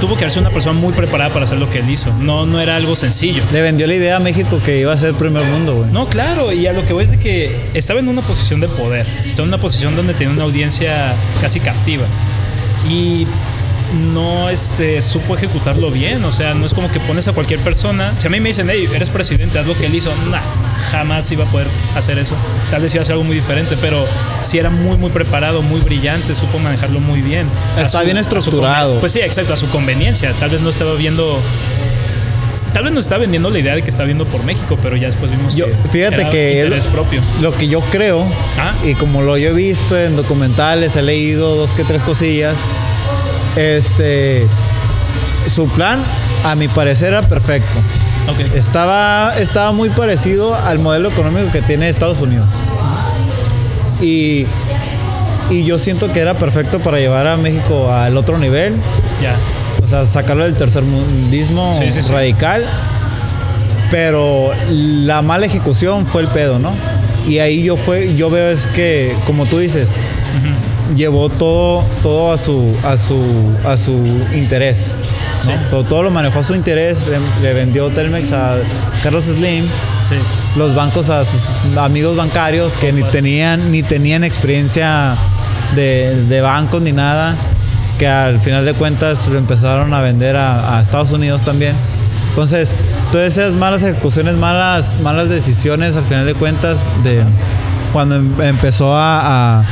[0.00, 2.12] tuvo que ser una persona muy preparada para hacer lo que él hizo.
[2.20, 3.42] No, no era algo sencillo.
[3.52, 5.90] Le vendió la idea a México que iba a ser el primer mundo, güey.
[5.90, 8.68] No, claro, y a lo que voy es de que estaba en una posición de
[8.68, 9.06] poder.
[9.26, 12.04] Estaba en una posición donde tenía una audiencia casi captiva
[12.88, 13.26] y
[14.12, 16.24] no este, supo ejecutarlo bien.
[16.24, 18.14] O sea, no es como que pones a cualquier persona.
[18.18, 20.40] Si a mí me dicen, hey, eres presidente, haz lo que él hizo, nah,
[20.90, 21.66] jamás iba a poder
[21.96, 22.34] hacer eso.
[22.70, 24.04] Tal vez iba a ser algo muy diferente, pero
[24.42, 27.46] si era muy, muy preparado, muy brillante, supo manejarlo muy bien.
[27.78, 29.00] Está bien estructurado.
[29.00, 30.32] Pues sí, exacto, a su conveniencia.
[30.40, 31.38] Tal vez no estaba viendo
[32.72, 35.06] tal vez nos está vendiendo la idea de que está viendo por México, pero ya
[35.06, 37.20] después vimos que fíjate que es propio.
[37.40, 38.24] Lo que yo creo
[38.58, 38.72] ¿Ah?
[38.84, 42.56] y como lo he visto en documentales, he leído dos que tres cosillas,
[43.56, 44.46] este,
[45.48, 45.98] su plan,
[46.44, 47.78] a mi parecer, era perfecto.
[48.54, 52.48] Estaba, estaba muy parecido al modelo económico que tiene Estados Unidos.
[54.00, 54.46] Y,
[55.50, 58.74] y yo siento que era perfecto para llevar a México al otro nivel.
[59.20, 59.34] Ya.
[59.82, 61.78] O sea, sacarlo del tercer mundismo
[62.10, 62.64] radical.
[63.90, 66.72] Pero la mala ejecución fue el pedo, ¿no?
[67.28, 70.00] Y ahí yo fue, yo veo es que, como tú dices,
[70.96, 73.22] llevó todo, todo a su, a su,
[73.64, 73.92] a su
[74.34, 74.96] interés.
[75.70, 77.02] Todo, lo manejó a su interés.
[77.42, 78.56] Le vendió Telmex a
[79.02, 79.66] Carlos Slim.
[80.56, 85.16] Los bancos a sus amigos bancarios que ni tenían, ni tenían experiencia
[85.74, 87.34] de, de bancos ni nada.
[88.02, 91.72] Que al final de cuentas lo empezaron a vender a, a Estados Unidos también.
[92.30, 92.74] Entonces,
[93.12, 97.22] Todas esas malas ejecuciones, malas, malas decisiones, al final de cuentas, de
[97.92, 99.64] cuando em- empezó a, a,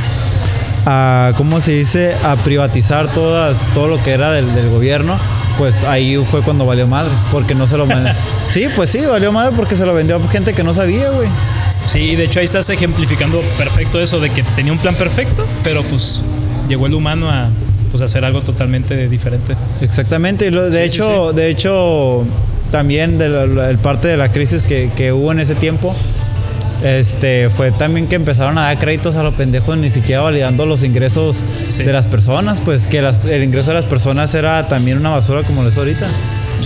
[0.85, 2.13] a, ¿cómo se dice?
[2.23, 5.17] A privatizar todas, todo lo que era del, del gobierno,
[5.57, 7.85] pues ahí fue cuando valió madre, porque no se lo...
[8.49, 11.27] sí, pues sí, valió madre porque se lo vendió a gente que no sabía, güey.
[11.85, 15.83] Sí, de hecho ahí estás ejemplificando perfecto eso de que tenía un plan perfecto, pero
[15.83, 16.21] pues
[16.69, 17.49] llegó el humano a
[17.91, 19.55] pues hacer algo totalmente diferente.
[19.81, 22.25] Exactamente, y lo- de Sí, sí, hecho, de hecho,
[22.71, 25.93] también de la- la- parte de la crisis que, que hubo en ese tiempo,
[26.83, 30.83] este, fue también que empezaron a dar créditos a los pendejos, ni siquiera validando los
[30.83, 31.83] ingresos Sí.
[31.83, 35.43] de las personas, pues que las- el ingreso de las personas era también una basura
[35.43, 36.07] como lo es ahorita.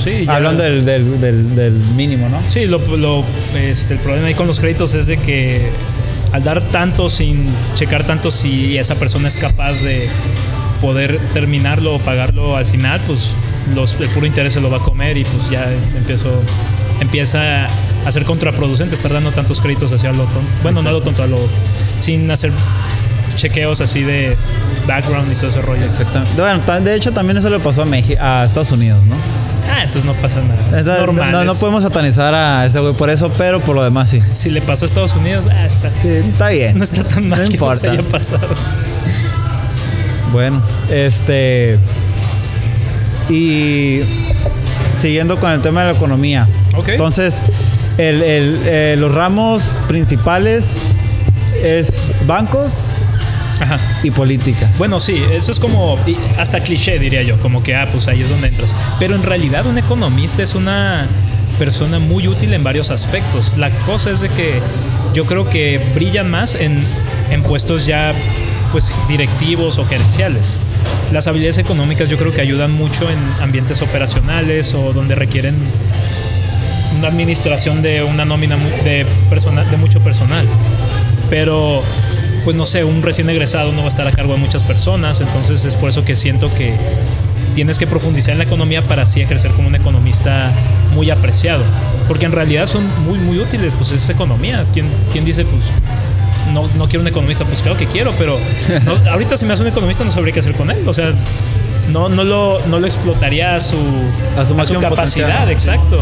[0.02, 2.38] Sí, Hablando del, del, del- del mínimo, ¿no?
[2.50, 3.24] Sí, lo, lo-
[3.58, 5.62] este, el problema ahí con los créditos es de que
[6.34, 10.10] al dar tanto sin checar tanto si esa persona es capaz de
[10.82, 13.32] poder terminarlo o pagarlo al final, pues
[13.74, 15.66] los, el puro interés se lo va a comer y pues ya
[15.98, 16.30] empiezo,
[17.00, 20.28] empieza a ser contraproducente estar dando tantos créditos hacia lo.
[20.64, 21.38] Bueno, no a lo tonto, a lo
[22.00, 22.52] sin hacer
[23.36, 24.38] chequeos así de
[24.88, 25.86] background y todo ese rollo.
[25.86, 26.40] Exactamente.
[26.40, 29.16] Bueno, de hecho también eso le pasó a México, a Estados Unidos, ¿no?
[29.68, 31.00] Ah, entonces no pasa nada.
[31.00, 31.32] Normal.
[31.32, 34.22] no, no podemos satanizar a ese güey por eso, pero por lo demás sí.
[34.32, 36.78] Si le pasó a Estados Unidos, ah, está, Sí, está bien.
[36.78, 37.88] no está tan mal No que importa.
[37.88, 38.48] nos haya pasado.
[40.32, 40.62] Bueno,
[40.92, 41.78] este.
[43.30, 44.02] Y
[45.00, 46.48] siguiendo con el tema de la economía.
[46.88, 47.42] Entonces,
[47.98, 50.82] el- el- eh, los ramos principales
[51.64, 52.90] es bancos
[53.60, 53.80] Ajá.
[54.04, 54.70] y política.
[54.78, 55.98] Bueno, sí, eso es como
[56.38, 58.76] hasta cliché diría yo, como que ah, pues ahí es donde entras.
[59.00, 61.08] Pero en realidad un economista es una
[61.58, 63.58] persona muy útil en varios aspectos.
[63.58, 64.60] La cosa es de que
[65.14, 66.78] yo creo que brillan más en,
[67.32, 68.12] en puestos ya
[68.76, 70.58] pues directivos o gerenciales.
[71.14, 75.56] Las habilidades económicas yo creo que ayudan mucho en ambientes operacionales o donde requieren
[77.00, 80.46] una administración de una nómina de, persona, de mucho personal.
[81.30, 81.82] Pero,
[82.44, 85.22] pues no sé, un recién egresado no va a estar a cargo de muchas personas,
[85.22, 86.76] entonces es por eso que siento que
[87.54, 90.52] tienes que profundizar en la economía para así ejercer como un economista
[90.94, 91.64] muy apreciado.
[92.10, 94.66] Porque en realidad son muy, muy útiles, pues es economía.
[94.74, 95.64] ¿Quién, quién dice, pues,
[96.54, 97.46] no, no quiero un economista?
[97.46, 98.40] Pues claro que quiero, pero
[98.84, 100.88] no- ahorita si me hace un economista no sabría qué hacer con él.
[100.88, 101.12] O sea,
[101.92, 103.78] no, no, lo, no lo explotaría a su,
[104.62, 106.00] A su capacidad, exacto.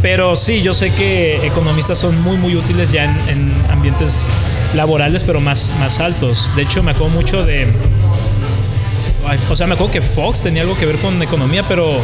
[0.00, 4.26] Pero sí, yo sé que economistas son muy, muy útiles ya en, en ambientes
[4.74, 6.50] laborales, pero más, más altos.
[6.56, 7.68] De hecho, me acuerdo mucho de.
[9.28, 12.00] ay, o sea, me acuerdo que Fox tenía algo que ver con economía, pero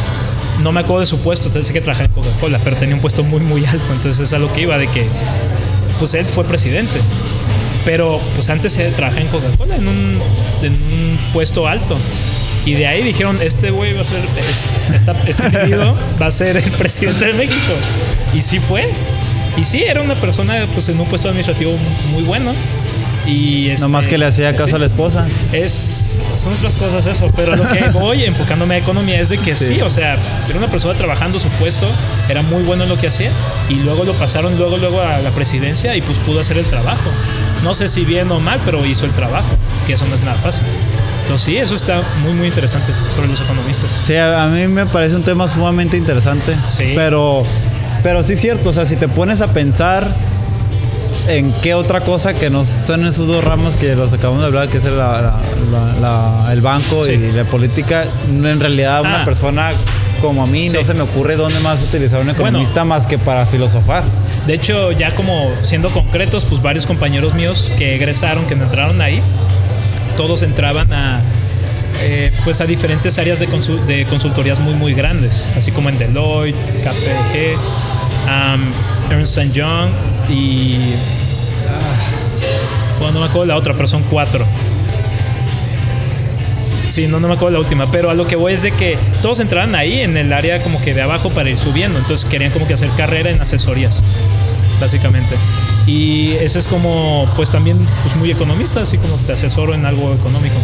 [0.62, 1.48] no me acuerdo de su puesto.
[1.48, 3.92] Entonces sé que trabajaba en Coca-Cola, pero tenía un puesto muy, muy alto.
[3.92, 5.06] Entonces es a lo que iba, de que.
[5.98, 7.00] Pues él fue presidente.
[7.84, 10.20] Pero pues antes él trabajaba en Coca-Cola, en un,
[11.32, 11.96] puesto alto.
[12.66, 14.20] Y de ahí dijeron, este güey va a ser,
[15.26, 17.72] este individuo va a ser el presidente de México.
[18.34, 18.88] Y sí fue.
[19.56, 21.74] Y sí, era una persona pues en un puesto administrativo
[22.12, 22.52] muy bueno.
[23.28, 24.74] Y este, No más que le hacía caso sí.
[24.74, 25.26] a la esposa.
[25.52, 29.54] Es, son otras cosas eso, pero lo que voy enfocándome a economía es de que
[29.54, 29.66] sí.
[29.66, 29.80] Sí.
[29.82, 30.16] o sea,
[30.48, 31.86] era una persona trabajando su puesto,
[32.28, 33.30] era muy bueno en lo que hacía
[33.68, 37.10] y luego lo pasaron luego luego a la presidencia y pues pudo hacer el trabajo.
[37.64, 39.48] No sé si bien o mal, pero hizo el trabajo,
[39.86, 40.62] que eso no es nada fácil.
[41.22, 43.90] Entonces sí, eso está muy muy interesante sobre los economistas.
[43.90, 46.54] Sí, a, a mí me parece un tema sumamente interesante.
[46.68, 46.92] Sí.
[46.94, 47.42] Pero,
[48.02, 50.06] pero sí es cierto, o sea, si te pones a pensar
[51.28, 54.68] en qué otra cosa que no son esos dos ramos que los acabamos de hablar,
[54.68, 55.38] que es el, la-
[55.72, 57.12] la- la- el banco Sí.
[57.12, 59.24] y la política, en realidad una Ah.
[59.24, 59.70] persona
[60.20, 63.46] como a mí no se me ocurre dónde más utilizar un economista más que para
[63.46, 64.02] filosofar.
[64.46, 69.22] De hecho, ya como siendo concretos, pues varios compañeros míos que egresaron, que entraron ahí,
[70.16, 71.20] todos entraban a
[72.00, 75.98] eh, pues a diferentes áreas de, consul- de consultorías muy muy grandes, así como en
[75.98, 77.56] Deloitte, KPG,
[78.26, 79.90] um, Ernst Young
[80.28, 80.76] y
[81.68, 84.44] ah, bueno, no me acuerdo la otra, pero son cuatro.
[86.88, 88.98] Sí, no, no me acuerdo la última, pero a lo que voy es de que
[89.20, 92.50] todos entraban ahí en el área como que de abajo para ir subiendo, entonces querían
[92.50, 94.02] como que hacer carrera en asesorías,
[94.80, 95.36] básicamente.
[95.86, 100.14] Y ese es como, pues también pues, muy economista, así como te asesoro en algo
[100.14, 100.56] económico.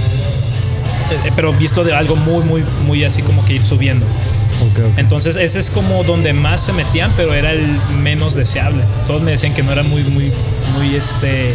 [1.11, 4.07] Eh, eh, pero visto de algo muy, muy, muy así como que ir subiendo.
[4.97, 8.83] Entonces ese es como donde más se metían, pero era el menos deseable.
[9.07, 10.33] Todos me decían que no era muy, muy,
[10.77, 11.55] muy este...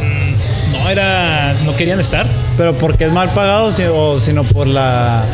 [0.00, 1.54] mm, No era...
[1.64, 2.26] No querían estar.
[2.56, 5.24] Pero porque es mal pagado o sino por la,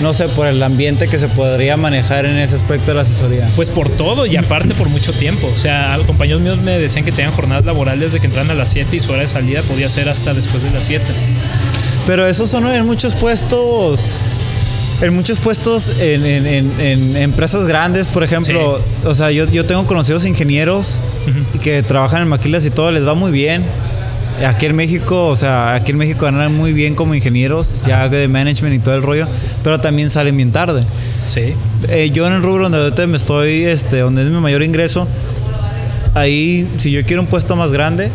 [0.00, 3.48] no sé, por el ambiente que se podría manejar en ese aspecto de la asesoría.
[3.56, 5.50] Pues por todo y aparte por mucho tiempo.
[5.52, 8.68] O sea, compañeros míos me decían que tenían jornadas laborales de que entran a las
[8.70, 11.04] 7 y su hora de salida podía ser hasta después de las 7.
[12.06, 14.00] Pero esos son en muchos puestos
[15.00, 19.64] En muchos puestos, en, en- en- en empresas grandes, por ejemplo, o sea, yo, yo
[19.64, 20.98] tengo conocidos ingenieros
[21.62, 23.62] que trabajan en maquilas y todo, les va muy bien.
[24.44, 28.26] Aquí en México, o sea, aquí en México ganan muy bien como ingenieros, ya de
[28.28, 29.26] management y todo el rollo,
[29.64, 30.82] pero también salen bien tarde.
[31.28, 31.54] Sí.
[31.88, 35.06] Eh, yo en el rubro donde me estoy, este, donde es mi mayor ingreso,
[36.14, 38.10] ahí si yo quiero un puesto más grande,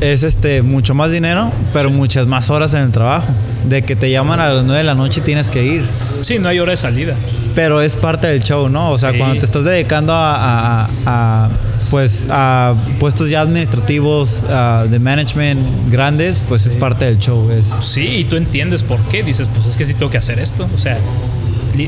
[0.00, 3.26] es este mucho más dinero, pero muchas más horas en el trabajo.
[3.68, 5.84] De que te llaman a las 9 de la noche y tienes que ir.
[6.22, 7.14] Sí, no hay hora de salida.
[7.54, 8.90] Pero es parte del show, ¿no?
[8.90, 9.18] O sea, Sí.
[9.18, 11.48] cuando te estás dedicando a, a- a-
[11.90, 15.58] pues a puestos ya administrativos ah, de management
[15.90, 17.50] grandes, pues es parte del show.
[17.50, 19.22] Es, Sí, y tú entiendes por qué.
[19.22, 20.68] Dices, pues es que sí tengo que hacer esto.
[20.74, 20.98] O sea,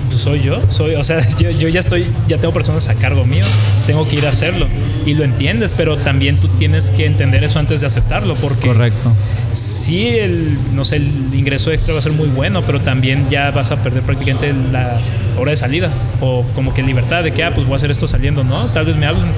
[0.08, 0.60] pues soy yo.
[0.70, 3.44] Soy, o sea, yo, yo ya estoy, ya tengo personas a cargo mío.
[3.86, 4.66] Tengo que ir a hacerlo.
[5.06, 8.34] Y lo entiendes, pero también tú tienes que entender eso antes de aceptarlo.
[8.36, 9.12] Porque correcto.
[9.52, 13.50] Sí, el, no sé, el ingreso extra va a ser muy bueno, pero también ya
[13.50, 14.98] vas a perder prácticamente la
[15.38, 15.90] hora de salida.
[16.20, 18.66] O como que libertad de que, ah, pues voy a hacer esto saliendo, ¿no?
[18.66, 19.30] Tal vez me hablen.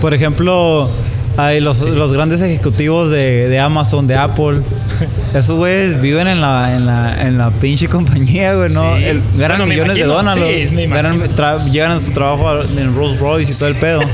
[0.00, 0.90] Por ejemplo,
[1.36, 4.60] hay los, los grandes ejecutivos de, de Amazon, de Apple.
[5.34, 8.96] Esos güeyes viven en la, en la, en la pinche compañía, güey, ¿no?
[8.96, 9.04] Sí.
[9.04, 10.68] El- ganan Bueno, millones imagino, de dólares.
[10.70, 14.00] sí, ganan- llegan a su trabajo en Rolls Royce y todo el pedo.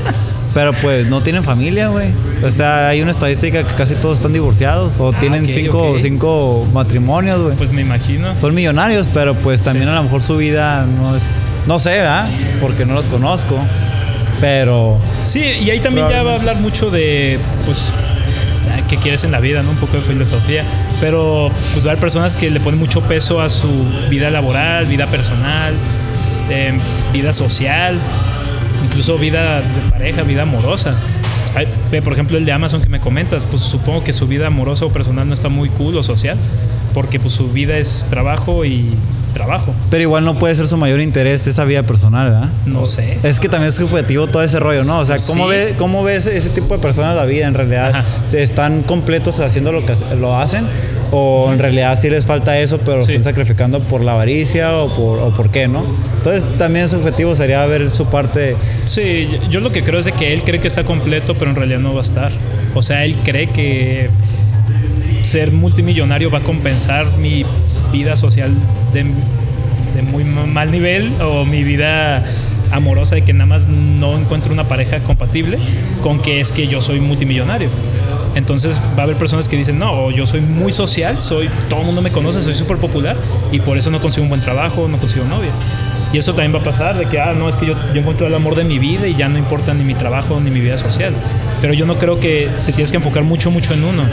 [0.53, 2.09] Pero pues no tienen familia, güey.
[2.43, 6.67] O sea, hay una estadística que casi todos están divorciados o tienen ok, cinco, cinco
[6.73, 7.55] matrimonios, güey.
[7.55, 8.35] Pues me imagino.
[8.35, 11.31] Son millonarios, pero pues también a lo mejor su vida no es...
[11.65, 12.27] No sé, ¿verdad?
[12.61, 13.57] Porque no los conozco.
[14.41, 14.99] Pero...
[15.23, 17.91] Sí, y ahí también ya va a hablar mucho de, pues,
[18.69, 19.71] ah, qué quieres en la vida, ¿no?
[19.71, 20.65] Un poco de filosofía.
[20.99, 23.69] Pero, pues, va a haber personas que le ponen mucho peso a su
[24.09, 25.73] vida laboral, vida personal,
[26.49, 26.77] eh,
[27.13, 27.97] vida social,
[28.85, 30.95] incluso vida de pareja, vida amorosa.
[31.55, 34.47] Ay, ve, por ejemplo, el de Amazon que me comentas, pues supongo que su vida
[34.47, 36.37] amorosa o personal no está muy cool o social,
[36.93, 38.89] porque pues su vida es trabajo y
[39.35, 39.73] trabajo.
[39.89, 42.49] Pero igual no puede ser su mayor interés esa vida personal, ¿verdad?
[42.65, 43.17] No sé.
[43.23, 44.99] Es que también es subjetivo todo ese rollo, ¿no?
[44.99, 45.49] O sea, ¿cómo, Sí.
[45.49, 47.47] ve, cómo ves ese tipo de personas la vida?
[47.47, 48.03] ¿En realidad Ajá.
[48.37, 50.65] están completos haciendo lo que lo hacen?
[51.15, 53.11] ¿O en realidad sí les falta eso, pero Sí.
[53.11, 55.85] están sacrificando por la avaricia o por, o por qué, no?
[56.17, 58.55] Entonces también su objetivo sería ver su parte...
[58.85, 61.55] Sí, yo- lo que creo es de que él cree que está completo, pero en
[61.55, 62.31] realidad no va a estar.
[62.73, 64.09] O sea, él cree que
[65.21, 67.45] ser multimillonario va a compensar mi
[67.91, 68.51] vida social
[68.93, 69.03] de,
[69.95, 72.23] de muy ma- mal nivel o mi vida
[72.71, 75.59] amorosa de que nada más no encuentro una pareja compatible
[76.01, 77.69] con que es que yo soy multimillonario.
[78.35, 81.85] Entonces va a haber personas que dicen, no, yo soy muy social, soy, todo el
[81.85, 83.15] mundo me conoce, soy súper popular
[83.51, 85.51] y por eso no consigo un buen trabajo, no consigo novia.
[86.11, 88.27] Y eso también va a pasar, de que, ah, no, es que yo, yo encuentro
[88.27, 90.77] el amor de mi vida y ya no importa ni mi trabajo ni mi vida
[90.77, 91.13] social.
[91.59, 94.03] Pero yo no creo que te tienes que enfocar mucho, mucho en uno.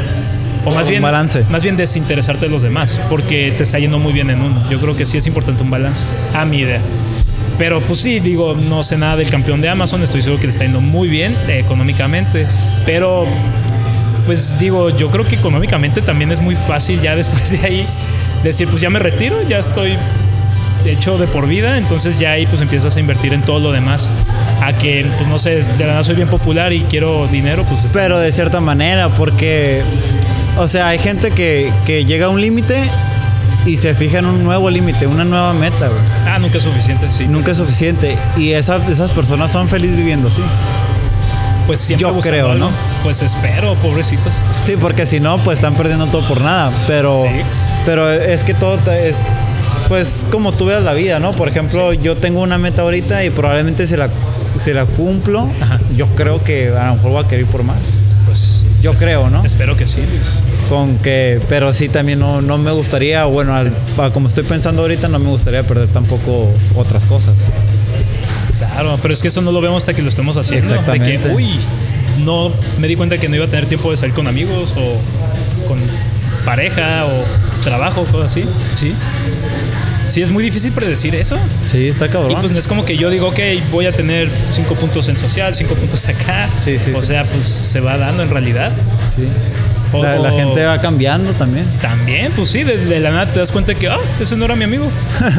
[0.64, 1.44] O más Un bien, balance.
[1.50, 4.62] más bien desinteresarte de los demás, porque te está yendo muy bien en uno.
[4.70, 6.80] Yo creo que sí es importante un balance, a mi idea.
[7.58, 10.52] Pero pues sí, digo, no sé nada del campeón de Amazon, estoy seguro que le
[10.52, 12.44] está yendo muy bien eh, económicamente,
[12.86, 13.26] pero
[14.30, 17.86] pues digo, yo creo que económicamente también es muy fácil ya después de ahí
[18.44, 19.96] decir, pues ya me retiro, ya estoy
[20.86, 24.14] hecho de por vida, entonces ya ahí pues empiezas a invertir en todo lo demás.
[24.62, 27.82] A que, pues no sé, de la nada soy bien popular y quiero dinero, pues
[27.84, 29.82] está- Pero de cierta manera, porque...
[30.56, 32.80] O sea, hay gente que, que llega a un límite
[33.66, 36.00] y se fija en un nuevo límite, una nueva meta, güey.
[36.24, 37.26] Ah, nunca es suficiente, sí.
[37.26, 38.16] Nunca es suficiente.
[38.38, 40.42] Y esa- esas personas son felices viviendo así.
[41.66, 42.66] Pues siempre Yo creo, algo.
[42.66, 42.70] ¿no?
[43.04, 44.34] Pues espero, pobrecitos.
[44.62, 46.72] Sí, porque si no, pues están perdiendo todo por nada.
[46.86, 47.40] Pero, Sí.
[47.86, 49.18] pero es que todo es,
[49.88, 51.30] pues como tú veas la vida, ¿no?
[51.32, 54.08] Por ejemplo, yo tengo una meta ahorita y probablemente si la,
[54.58, 55.78] si la cumplo, Ajá.
[55.94, 57.78] yo creo que a lo mejor voy a querer ir por más.
[58.26, 59.44] Pues Yo creo, ¿no?
[59.44, 60.02] espero que sí.
[60.68, 64.82] Con que, pero sí también no, no me gustaría, bueno, al- a como estoy pensando
[64.82, 67.34] ahorita, no me gustaría perder tampoco otras cosas.
[68.66, 70.68] Claro, pero es que eso no lo vemos hasta que lo estemos haciendo.
[70.68, 71.28] De Exactamente.
[71.28, 71.48] que, uy,
[72.24, 75.66] no me di cuenta que no iba a tener tiempo de salir con amigos o
[75.68, 75.78] con
[76.44, 78.44] pareja o trabajo, cosas así.
[78.74, 78.92] Sí.
[80.08, 81.36] Sí, es muy difícil predecir eso.
[81.64, 82.32] Sí, está cabrón.
[82.32, 83.38] Y pues no es como que yo digo, ok,
[83.70, 86.48] voy a tener cinco puntos en social, cinco puntos acá.
[86.58, 87.08] Sí, sí, O sí.
[87.08, 88.72] sea, pues se va dando en realidad.
[89.14, 89.22] Sí.
[89.92, 91.64] O- La, gente va cambiando también.
[91.80, 94.56] También, pues sí, de, de la nada te das cuenta que, ah, ese no era
[94.56, 94.88] mi amigo.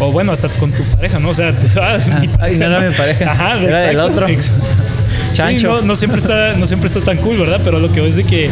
[0.00, 1.28] o bueno, hasta con tu pareja, ¿no?
[1.28, 3.30] O sea, pues, ah, mi Ay, no era mi pareja.
[3.30, 4.26] Ajá, Era del otro.
[5.34, 5.58] Chancho.
[5.58, 7.60] Sí, no, no siempre está, no siempre está tan cool, ¿verdad?
[7.62, 8.50] Pero lo que es de que,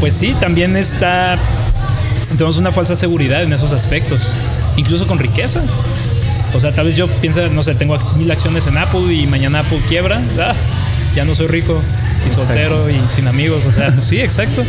[0.00, 1.38] pues sí, también está.
[2.32, 4.32] Tenemos una falsa seguridad en esos aspectos.
[4.76, 5.62] Incluso con riqueza.
[6.52, 9.60] O sea, tal vez yo pienso, no sé, tengo mil acciones en Apple y mañana
[9.60, 10.22] Apple quiebra.
[10.40, 10.54] ah,
[11.14, 11.80] ya no soy rico
[12.26, 13.64] y soltero y sin amigos.
[13.66, 14.62] O sea, pues sí, exacto.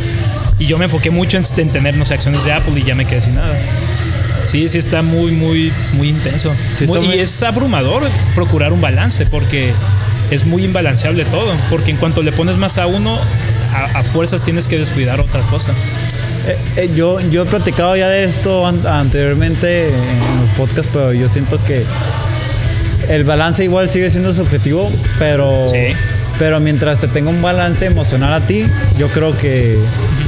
[0.59, 2.95] Y yo me enfoqué mucho en, en tener, no sé, acciones de Apple y ya
[2.95, 3.53] me quedé sin nada.
[4.47, 6.53] Sí, sí está muy, muy, muy intenso.
[7.03, 8.01] y es abrumador
[8.33, 9.73] procurar un balance porque
[10.31, 11.53] es muy imbalanceable todo.
[11.69, 13.19] Porque en cuanto le pones más a uno,
[13.93, 15.73] a, fuerzas tienes que descuidar otra cosa.
[16.47, 21.27] Eh, eh, yo, yo he platicado ya de esto anteriormente en los podcasts, pero yo
[21.27, 21.83] siento que
[23.09, 24.89] el balance igual sigue siendo su objetivo,
[25.19, 25.65] pero,
[26.39, 28.63] pero mientras te tenga un balance emocional a ti,
[28.97, 29.77] yo creo que,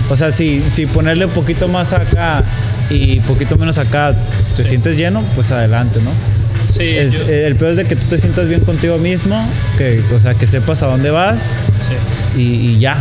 [0.10, 2.43] o sea, si, si ponerle un poquito más acá
[2.89, 4.16] y poquito menos acá,
[4.55, 6.12] te sientes lleno, pues adelante, ¿no?
[6.72, 9.43] Sí, eh, El peor es de que tú te sientas bien contigo mismo,
[9.78, 11.55] que, o sea, que sepas a dónde vas
[12.36, 12.95] y, y, ya.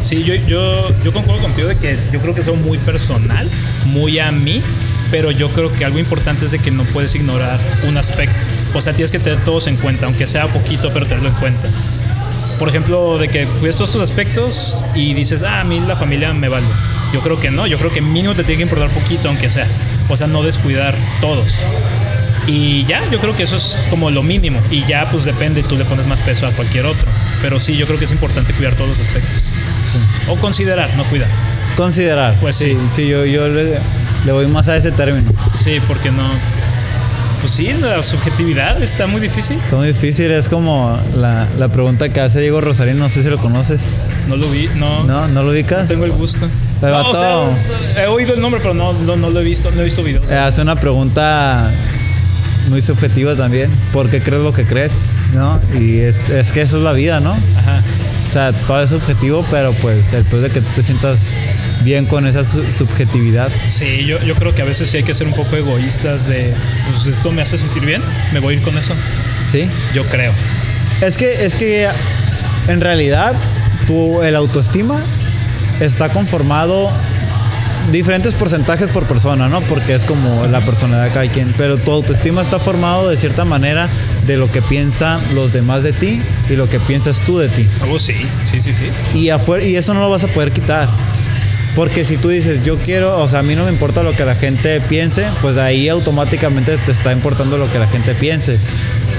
[0.00, 3.48] Sí, yo, yo, yo concuerdo contigo de que yo creo que es algo muy personal,
[3.86, 4.62] muy a mí,
[5.10, 8.36] pero yo creo que algo importante es de que no puedes ignorar un aspecto.
[8.74, 11.68] O sea, tienes que tener todos en cuenta, aunque sea poquito, pero tenerlo en cuenta.
[12.58, 16.32] Por ejemplo, de que cuides todos estos aspectos y dices, ah, a mí la familia
[16.32, 16.66] me vale.
[17.12, 19.66] Yo creo que no, yo creo que mínimo te tiene que importar poquito, aunque sea.
[20.08, 21.46] O sea, no descuidar todos.
[22.46, 24.60] Y ya, yo creo que eso es como lo mínimo.
[24.70, 27.06] Y ya, pues depende, tú le pones más peso a cualquier otro.
[27.42, 29.50] Pero sí, yo creo que es importante cuidar todos los aspectos.
[30.28, 31.28] O considerar, no cuidar.
[31.76, 32.36] Considerar.
[32.40, 32.76] Pues sí.
[32.92, 33.78] Sí, yo, yo le,
[34.24, 35.30] le voy más a ese término.
[35.54, 36.28] Sí, porque no.
[37.40, 39.58] Pues sí, la subjetividad está muy difícil.
[39.60, 43.28] Está muy difícil, es como la, la pregunta que hace Diego Rosarín, no sé si
[43.28, 43.82] lo conoces.
[44.28, 45.04] No lo vi, no.
[45.04, 45.82] No, no lo ubicas.
[45.82, 46.48] No tengo el gusto.
[46.80, 47.52] Pero no,
[47.98, 50.30] he oído el nombre, pero no, no, no, lo he visto, no he visto videos.
[50.30, 51.70] Eh, hace una pregunta
[52.68, 53.70] muy subjetiva también.
[53.92, 54.92] ¿Por qué crees lo que crees?
[55.32, 55.60] ¿No?
[55.78, 57.32] Y es, es que eso es la vida, ¿no?
[57.32, 57.82] Ajá.
[58.28, 61.30] O sea, todo es subjetivo, pero pues después de que tú te sientas
[61.82, 63.50] bien con esa subjetividad.
[63.68, 66.54] Sí, yo, yo creo que a veces sí hay que ser un poco egoístas de,
[66.90, 68.02] pues esto me hace sentir bien,
[68.32, 68.94] me voy a ir con eso.
[69.50, 69.68] Sí.
[69.94, 70.32] Yo creo.
[71.00, 71.88] Es que, es que
[72.68, 73.34] en realidad
[73.86, 74.98] tu, el autoestima
[75.80, 76.90] está conformado
[77.92, 79.60] diferentes porcentajes por persona, ¿no?
[79.62, 81.54] Porque es como la personalidad de cada quien.
[81.56, 83.88] Pero tu autoestima está formado de cierta manera
[84.26, 87.66] de lo que piensan los demás de ti y lo que piensas tú de ti.
[87.90, 88.14] Oh, sí,
[88.50, 88.90] sí, sí, sí.
[89.14, 90.88] Y, afuera, y eso no lo vas a poder quitar.
[91.76, 94.24] Porque si tú dices, yo quiero, o sea, a mí no me importa lo que
[94.24, 98.58] la gente piense, pues ahí automáticamente te está importando lo que la gente piense.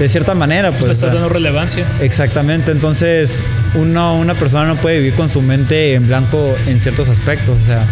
[0.00, 0.86] De cierta manera, pues.
[0.86, 1.86] Le estás dando relevancia.
[2.00, 2.72] Exactamente.
[2.72, 3.44] Entonces,
[3.74, 7.60] uno, una persona no puede vivir con su mente en blanco en ciertos aspectos.
[7.62, 7.86] O sea,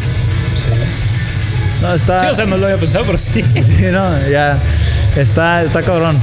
[1.81, 2.19] no, está.
[2.19, 3.45] Sí, o sea, no lo había pensado, pero sí.
[3.55, 4.59] sí, no, ya.
[5.15, 6.19] Está, está cabrón.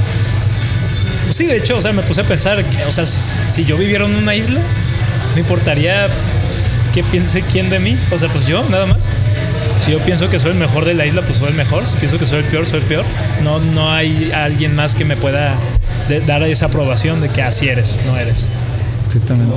[1.30, 4.16] Sí, de hecho, o sea, me puse a pensar, o sea, si yo viviera en
[4.16, 4.60] una isla,
[5.34, 6.10] me importaría
[6.94, 7.98] qué piense quién de mí.
[8.12, 9.10] O sea, pues yo, nada más.
[9.84, 11.86] Si yo pienso que soy el mejor de la isla, pues soy el mejor.
[11.86, 13.06] Si pienso que soy el peor, soy el peor.
[13.44, 15.56] No, no hay alguien más que me pueda
[16.26, 18.48] dar esa aprobación de que así eres, no eres.
[19.08, 19.54] Exactamente.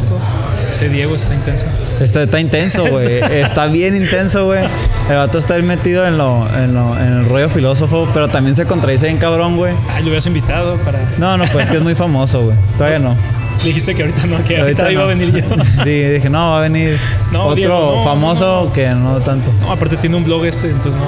[0.70, 1.66] Ese Diego está intenso.
[2.00, 3.06] Está, está intenso, güey.
[3.30, 4.64] está bien intenso, güey.
[5.08, 8.66] El vato está metido en, lo, en, lo, en el rollo filósofo, pero también se
[8.66, 9.74] contradice en cabrón, güey.
[9.88, 10.98] Ah, lo hubieras invitado para.
[11.18, 12.56] No, no, pues es que es muy famoso, güey.
[12.76, 13.16] Todavía no.
[13.64, 15.56] Dijiste que ahorita no, que ahorita, iba a venir yo.
[15.84, 16.98] Sí, dije, no, va a venir
[17.34, 19.52] otro famoso que no tanto.
[19.60, 21.06] No, aparte tiene un blog este, entonces no.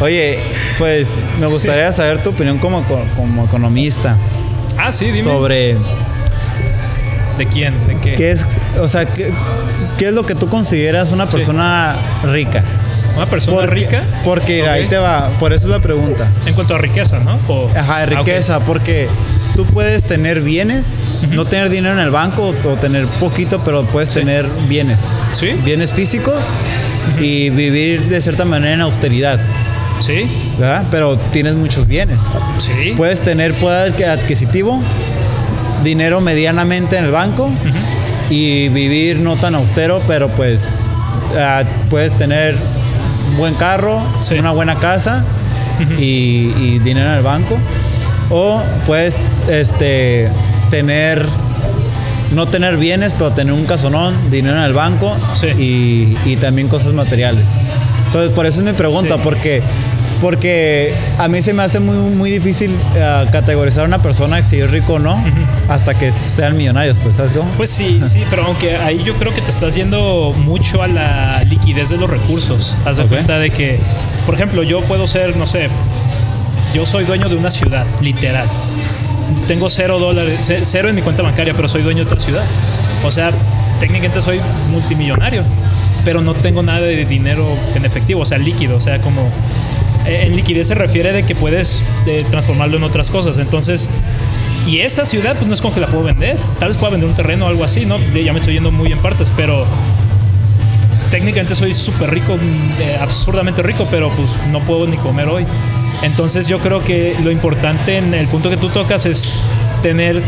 [0.04, 0.40] Oye,
[0.78, 2.82] pues me gustaría saber tu opinión como,
[3.16, 4.16] como economista.
[4.78, 5.22] Ah, sí, dime.
[5.22, 5.76] Sobre.
[7.38, 7.74] ¿De quién?
[7.86, 8.14] ¿De qué?
[8.14, 8.46] ¿Qué es,
[8.78, 9.32] o sea, qué,
[9.96, 12.62] qué es lo que tú consideras una persona rica?
[13.16, 14.02] ¿Una persona rica?
[14.24, 16.30] Porque ahí te va, por eso es la pregunta.
[16.46, 17.38] En cuanto a riqueza, ¿no?
[17.76, 19.08] Ajá, riqueza, porque
[19.54, 21.00] tú puedes tener bienes,
[21.30, 25.00] no tener dinero en el banco o, tener poquito, pero puedes tener bienes.
[25.32, 25.50] Sí.
[25.64, 26.54] Bienes físicos
[27.20, 29.40] y vivir de cierta manera en austeridad.
[30.00, 30.26] Sí.
[30.58, 30.84] ¿Verdad?
[30.90, 32.20] Pero tienes muchos bienes.
[32.58, 32.94] Sí.
[32.96, 34.82] Puedes tener poder adquisitivo,
[35.84, 37.50] dinero medianamente en el banco
[38.30, 40.68] y vivir no tan austero, pero pues
[41.36, 42.56] ah, puedes tener
[43.30, 44.02] un buen carro,
[44.38, 45.24] una buena casa
[45.98, 47.58] y, dinero en el banco.
[48.32, 49.18] O puedes
[49.48, 50.28] este,
[50.70, 51.26] tener
[52.32, 55.14] no tener bienes, pero tener un casonón, dinero en el banco
[55.58, 57.44] y, y, también cosas materiales.
[58.06, 59.62] Entonces, por eso es mi pregunta, porque
[60.22, 64.60] porque a mí se me hace muy, muy difícil uh, categorizar a una persona si
[64.60, 65.22] es rico o no
[65.68, 67.50] hasta que sean millonarios, pues, ¿sabes cómo?
[67.56, 71.42] Pues sí, sí, pero aunque ahí yo creo que te estás yendo mucho a la
[71.42, 72.78] liquidez de los recursos.
[72.84, 73.80] Haz de cuenta de que,
[74.24, 75.68] por ejemplo, yo puedo ser, no sé,
[76.74, 78.46] yo soy dueño de una ciudad, literal.
[79.46, 82.44] Tengo cero dólares, cero en mi cuenta bancaria, pero soy dueño de otra ciudad.
[83.04, 83.32] O sea,
[83.80, 85.42] técnicamente soy multimillonario,
[86.04, 89.22] pero no tengo nada de dinero en efectivo, o sea, líquido, o sea, como
[90.06, 93.38] eh, en liquidez se refiere de que puedes eh, transformarlo en otras cosas.
[93.38, 93.90] Entonces,
[94.66, 96.36] y esa ciudad, pues no es como que la puedo vender.
[96.58, 97.98] Tal vez pueda vender un terreno o algo así, ¿no?
[98.14, 99.66] Ya me estoy yendo muy en partes, pero
[101.10, 102.38] técnicamente soy súper rico,
[102.80, 105.44] eh, absurdamente rico, pero pues no puedo ni comer hoy.
[106.02, 109.42] Entonces yo creo que lo importante en el punto que tú tocas es
[109.82, 110.20] tener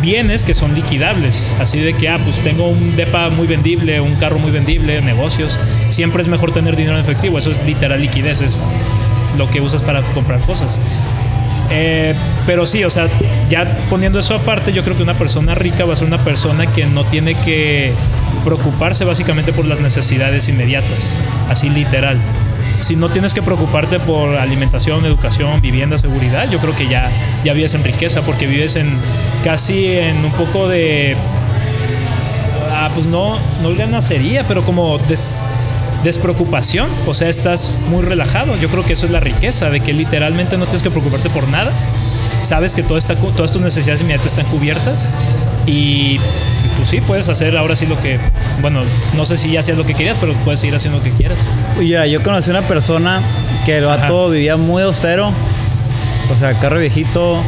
[0.00, 1.56] bienes que son liquidables.
[1.60, 5.58] Así de que, ah, pues tengo un DEPA muy vendible, un carro muy vendible, negocios.
[5.88, 7.38] Siempre es mejor tener dinero en efectivo.
[7.38, 8.58] Eso es literal liquidez, es
[9.36, 10.80] lo que usas para comprar cosas.
[11.70, 12.14] Eh,
[12.46, 13.08] pero sí, o sea,
[13.50, 16.66] ya poniendo eso aparte, yo creo que una persona rica va a ser una persona
[16.66, 17.92] que no tiene que
[18.44, 21.16] preocuparse básicamente por las necesidades inmediatas,
[21.48, 22.18] así literal.
[22.80, 27.10] Si no tienes que preocuparte por alimentación, educación, vivienda, seguridad, yo creo que ya,
[27.44, 28.90] ya vives en riqueza porque vives en
[29.44, 31.16] casi en un poco de...
[32.72, 34.98] Ah, pues no, no ganacería, pero como
[36.04, 38.56] despreocupación, o sea, estás muy relajado.
[38.56, 41.48] Yo creo que eso es la riqueza, de que literalmente no tienes que preocuparte por
[41.48, 41.72] nada.
[42.42, 45.08] Sabes que todo está, todas tus necesidades inmediatas están cubiertas
[45.66, 46.20] y
[46.86, 48.20] pues sí, puedes hacer ahora sí lo que,
[48.60, 48.80] bueno,
[49.16, 51.44] no sé si ya hacías lo que querías, pero puedes seguir haciendo lo que quieras.
[51.76, 53.22] Oye, yo conocí una persona
[53.64, 55.32] que el vato vivía muy austero,
[56.30, 57.42] o sea, carro viejito,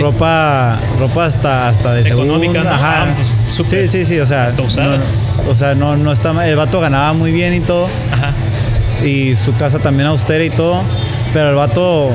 [0.00, 3.04] ropa ropa hasta hasta de económica, Ajá.
[3.04, 3.14] Ah,
[3.56, 4.98] pues, sí, sí, sí, o sea, usada.
[5.48, 7.88] o sea, no no está el vato ganaba muy bien y todo.
[8.12, 8.32] Ajá.
[9.06, 10.82] Y su casa también austera y todo,
[11.32, 12.10] pero el vato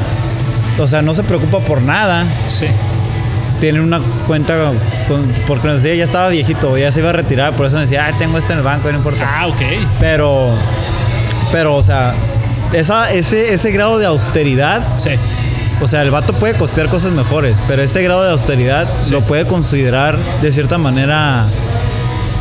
[0.78, 2.26] o sea, no se preocupa por nada.
[2.45, 2.68] Sí.
[3.61, 4.74] Tiene una cuenta
[5.47, 8.08] porque nos decía ya estaba viejito, ya se iba a retirar, por eso me decía,
[8.08, 9.26] ah, tengo esto en el banco, no importa.
[9.28, 9.62] Ah, ok.
[9.99, 10.53] Pero
[11.51, 12.14] pero o sea,
[12.74, 15.12] esa, ese, ese grado de austeridad sí.
[15.80, 19.45] O sea, el vato puede costear cosas mejores, pero ese grado de austeridad lo puede
[19.45, 21.45] considerar de cierta manera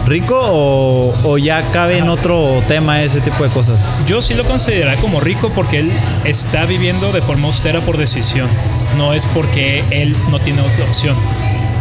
[0.07, 3.83] rico o, ya cabe en otro tema ese tipo de cosas?
[4.07, 5.93] Yo sí lo consideraría como rico porque él
[6.25, 8.49] está viviendo de forma austera por decisión,
[8.97, 11.17] no es porque él no tiene otra opción.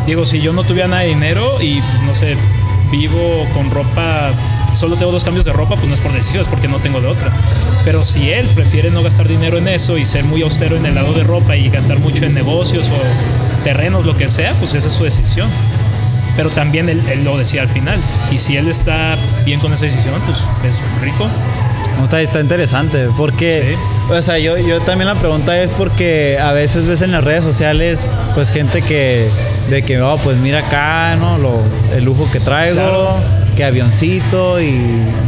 [0.05, 2.37] Digo, si yo no tuviera nada de dinero y pues, no sé,
[2.91, 4.33] vivo con ropa
[4.75, 7.01] solo tengo dos cambios de ropa, pues no es por decisión, es porque no tengo
[7.01, 7.31] de otra.
[7.83, 10.95] Pero si él prefiere no gastar dinero en eso y ser muy austero en el
[10.95, 14.87] lado de ropa y gastar mucho en negocios o terrenos, lo que sea, pues esa
[14.87, 15.49] es su decisión.
[16.35, 17.99] Pero también él, lo decía al final.
[18.31, 21.27] Y si él está bien con esa decisión, pues es rico.
[22.03, 23.77] Está, está interesante, porque,
[24.09, 27.43] o sea, yo, yo también la pregunta es porque a veces ves en las redes
[27.43, 29.29] sociales, pues gente que,
[29.69, 31.37] de que, oh, pues mira acá, ¿no?
[31.37, 31.61] Lo,
[31.95, 33.19] el lujo que traigo
[33.55, 34.71] que avioncito y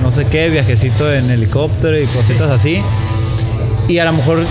[0.04, 2.84] no sé qué, viajecito en helicóptero y cositas así.
[3.88, 4.46] Y a lo mejor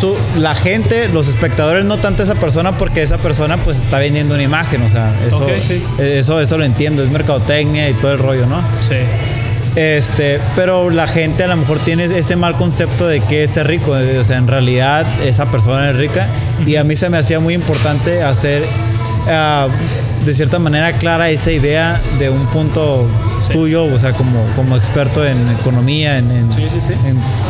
[0.00, 4.34] su, la gente, los espectadores no tanto esa persona porque esa persona pues está vendiendo
[4.34, 5.46] una imagen, o sea, eso,
[5.98, 8.62] eso, eso lo entiendo, es mercadotecnia y todo el rollo, ¿no?
[8.80, 8.96] Sí.
[9.74, 13.66] Este, pero la gente a lo mejor tiene este mal concepto de que es ser
[13.66, 16.28] rico, o sea, en realidad esa persona es rica.
[16.66, 18.64] Y a mí se me hacía muy importante hacer
[19.26, 23.08] uh, de cierta manera clara esa idea de un punto
[23.50, 26.48] tuyo, o sea, como, como experto en economía, en, en,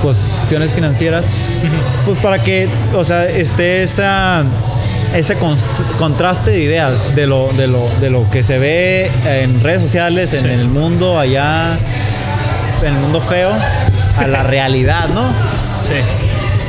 [0.01, 1.27] cuestiones financieras,
[2.05, 4.45] pues para que, o sea, esté esa
[5.15, 5.37] ese
[5.99, 10.33] contraste de ideas de lo, de lo, de lo que se ve en redes sociales,
[10.33, 11.79] en el mundo allá,
[12.89, 13.53] el mundo feo,
[14.19, 15.33] a la realidad, ¿no?
[15.81, 15.95] Sí.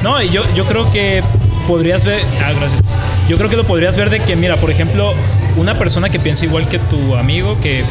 [0.04, 1.24] No, y yo, yo creo que
[1.68, 2.22] podrías ver.
[2.44, 2.82] Ah, gracias.
[3.28, 5.14] Yo creo que lo podrías ver de que, mira, por ejemplo,
[5.56, 7.84] una persona que piensa igual que tu amigo, que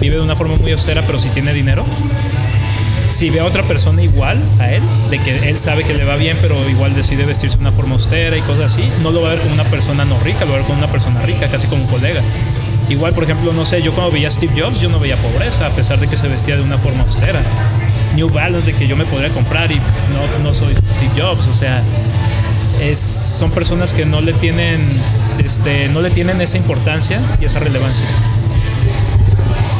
[0.00, 1.84] vive de una forma muy austera, pero si tiene dinero,
[3.08, 6.16] si ve a otra persona igual a él, de que él sabe que le va
[6.16, 9.28] bien, pero igual decide vestirse de una forma austera y cosas así, no lo va
[9.28, 11.48] a ver como una persona no rica, lo va a ver como una persona rica,
[11.48, 12.20] casi como un colega.
[12.88, 15.66] Igual, por ejemplo, no sé, yo cuando veía a Steve Jobs, yo no veía pobreza,
[15.66, 17.40] a pesar de que se vestía de una forma austera.
[18.14, 21.54] New Balance, de que yo me podría comprar y no, no soy Steve Jobs, o
[21.54, 21.82] sea,
[22.80, 24.80] es, son personas que no le tienen
[25.42, 28.04] este, no le tienen esa importancia y esa relevancia.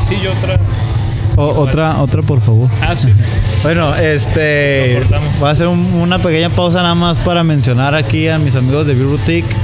[0.09, 0.59] Sí, yo otra.
[1.36, 2.68] otra, otra, por favor.
[2.82, 3.09] Ah, sí.
[3.62, 5.00] bueno, este.
[5.38, 8.94] Voy a hacer una pequeña pausa nada más para mencionar aquí a mis amigos de
[8.94, 9.57] Beer Boutique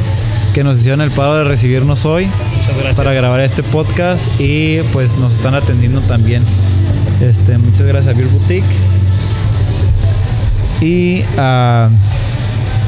[0.54, 2.26] que nos hicieron el pago de recibirnos hoy.
[2.26, 2.96] Muchas gracias.
[2.96, 6.42] Para grabar este podcast y pues nos están atendiendo también.
[7.20, 8.66] Este, muchas gracias a Beer Boutique.
[10.80, 11.22] Y.
[11.38, 11.90] Uh,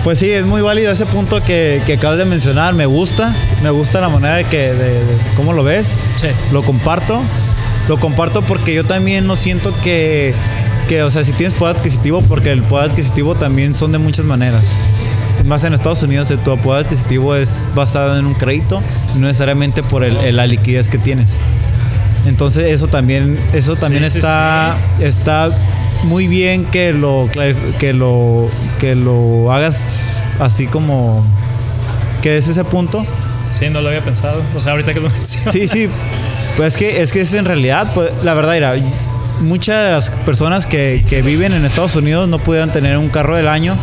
[0.04, 2.74] pues sí, es muy válido ese punto que, acabas de mencionar.
[2.74, 5.00] Me gusta, me gusta la manera de que, de,
[5.36, 6.00] cómo lo ves.
[6.16, 6.28] Sí.
[6.50, 7.22] Lo comparto.
[7.88, 10.34] Lo comparto porque yo también no siento que,
[10.88, 14.24] que, o sea, si tienes poder adquisitivo, porque el poder adquisitivo también son de muchas
[14.24, 14.78] maneras.
[15.44, 18.82] Más en Estados Unidos, el tu poder adquisitivo es basado en un crédito,
[19.16, 21.38] no necesariamente por el, la liquidez que tienes.
[22.26, 25.50] Entonces eso también, eso también está, está
[26.04, 27.28] muy bien que lo
[27.78, 31.24] que lo que lo hagas así como
[32.22, 33.04] que es ese punto.
[33.52, 34.42] Sí, no lo había pensado.
[34.56, 35.52] O sea, ahorita que lo mencionas.
[35.52, 35.88] Sí, sí.
[36.56, 38.74] Pues es que es que es en realidad, pues, la verdad era
[39.40, 43.36] muchas de las personas que, que viven en Estados Unidos no pudieran tener un carro
[43.36, 43.76] del año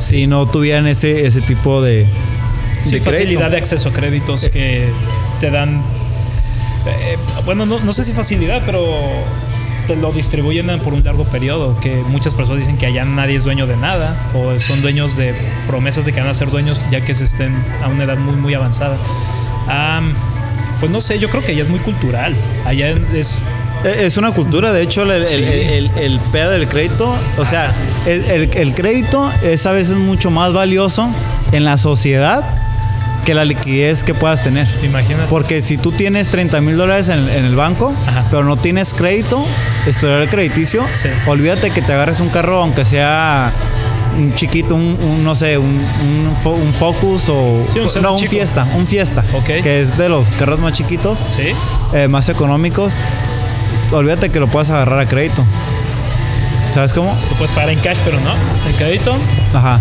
[0.00, 2.06] si no tuvieran ese, ese tipo de,
[2.84, 4.88] Sí, de facilidad de acceso a créditos que
[5.40, 5.82] te dan.
[6.86, 8.84] eh, bueno, no, no sé si facilidad, pero
[9.86, 11.78] te lo distribuyen por un largo periodo.
[11.80, 15.34] Que muchas personas dicen que allá nadie es dueño de nada, o son dueños de
[15.66, 18.36] promesas de que van a ser dueños ya que se estén a una edad muy,
[18.36, 18.96] muy avanzada.
[20.80, 22.34] Pues no sé, yo creo que allá es muy cultural.
[22.64, 23.42] Allá es.
[23.84, 25.34] Eh, Es una cultura, de hecho, el, el, Sí.
[25.36, 27.72] el, el- el pedo del crédito, o sea,
[28.06, 31.08] el, crédito es a veces mucho más valioso
[31.52, 32.44] en la sociedad
[33.24, 34.66] que la liquidez que puedas tener.
[34.82, 35.26] Imagínate.
[35.28, 38.24] Porque si tú tienes 30 mil dólares en, en el banco, Ajá.
[38.30, 39.44] pero no tienes crédito,
[39.86, 41.08] historial crediticio, Sí.
[41.26, 43.52] olvídate que te agarres un carro aunque sea
[44.18, 47.64] un chiquito, un, un, no sé, un, un, fo- un Focus o...
[47.72, 48.30] Sí, un no, un chico.
[48.32, 49.22] Fiesta, un Fiesta,
[49.62, 51.52] que es de los carros más chiquitos Sí.
[51.94, 52.94] eh, más económicos,
[53.92, 55.44] olvídate que lo puedas agarrar a crédito.
[56.74, 57.12] ¿Sabes cómo?
[57.28, 58.32] Tú puedes pagar en cash, pero no.
[58.68, 59.16] En crédito
[59.54, 59.80] Ajá.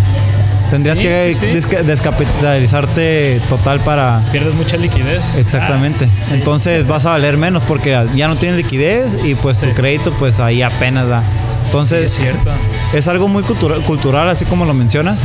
[0.72, 1.45] Tendrías Sí, que sí, sí.
[1.47, 4.22] desca- descapitalizarte total para...
[4.32, 5.36] pierdes mucha liquidez.
[5.36, 6.07] Exactamente.
[6.07, 6.34] Ah.
[6.34, 10.39] Entonces vas a valer menos porque ya no tienes liquidez y pues tu crédito pues
[10.39, 11.24] ahí apenas da.
[11.66, 12.51] Entonces es cierto.
[12.93, 15.24] es algo muy cultura- cultural así como lo mencionas.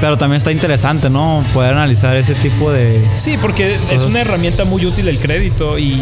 [0.00, 1.42] Pero también está interesante, ¿no?
[1.54, 3.02] Poder analizar ese tipo de...
[3.14, 5.98] Sí, porque es una herramienta muy útil el crédito y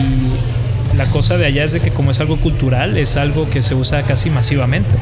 [0.96, 3.74] la cosa de allá es de que como es algo cultural, es algo que se
[3.74, 4.94] usa casi masivamente.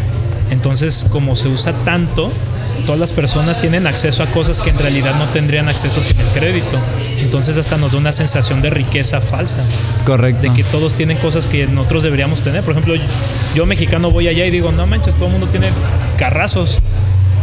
[0.50, 2.32] Entonces, como se usa tanto,
[2.86, 6.26] todas las personas tienen acceso a cosas que en realidad no tendrían acceso sin el
[6.28, 6.78] crédito.
[7.20, 9.64] Entonces hasta nos da una sensación de riqueza falsa,
[10.04, 10.42] Correcto.
[10.42, 12.62] de que todos tienen cosas que nosotros deberíamos tener.
[12.62, 12.94] Por ejemplo,
[13.54, 15.68] yo mexicano voy allá y digo, no manches, todo el mundo tiene
[16.16, 16.78] carrazos.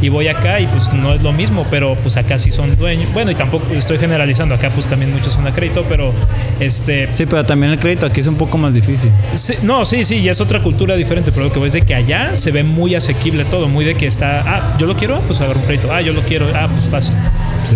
[0.02, 3.12] Y voy acá y pues no es lo mismo, pero pues acá sí son dueños.
[3.14, 6.14] Bueno, y tampoco estoy generalizando, acá pues también muchos son a crédito, pero
[6.60, 7.12] este...
[7.12, 9.12] Sí, pero también el crédito aquí es un poco más difícil.
[9.34, 11.82] sí, no, sí, sí, ya es otra cultura diferente, pero lo que voy es de
[11.82, 15.20] que allá se ve muy asequible todo, muy de que está, ah, yo lo quiero,
[15.22, 17.16] pues agarro un crédito, ah, yo lo quiero, ah, pues fácil.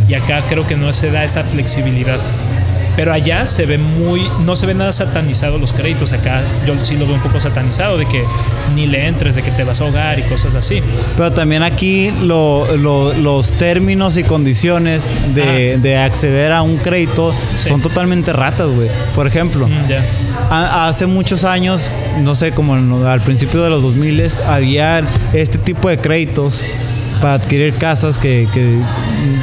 [0.08, 2.20] Y acá creo que no se da esa flexibilidad.
[2.96, 6.12] Pero allá se ve muy, no se ve nada satanizado los créditos.
[6.12, 8.24] Acá yo sí lo veo un poco satanizado, de que
[8.76, 10.82] ni le entres, de que te vas a ahogar y cosas así.
[11.16, 17.34] Pero también aquí lo- lo- los términos y condiciones de, de acceder a un crédito
[17.58, 17.70] Sí.
[17.70, 18.90] son totalmente ratas, güey.
[19.16, 20.04] Por ejemplo, Mm, ya.
[20.50, 21.90] a- hace muchos años,
[22.22, 25.02] no sé, como en al principio de los 2000 había
[25.34, 26.66] este tipo de créditos
[27.22, 28.80] para adquirir casas que, que,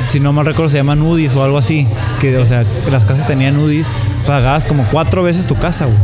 [0.08, 1.86] si no mal recuerdo, se llaman UDIs o algo así.
[2.20, 3.86] Que, o sea, las casas tenían UDIs,
[4.26, 5.96] pagabas como cuatro veces tu casa, güey.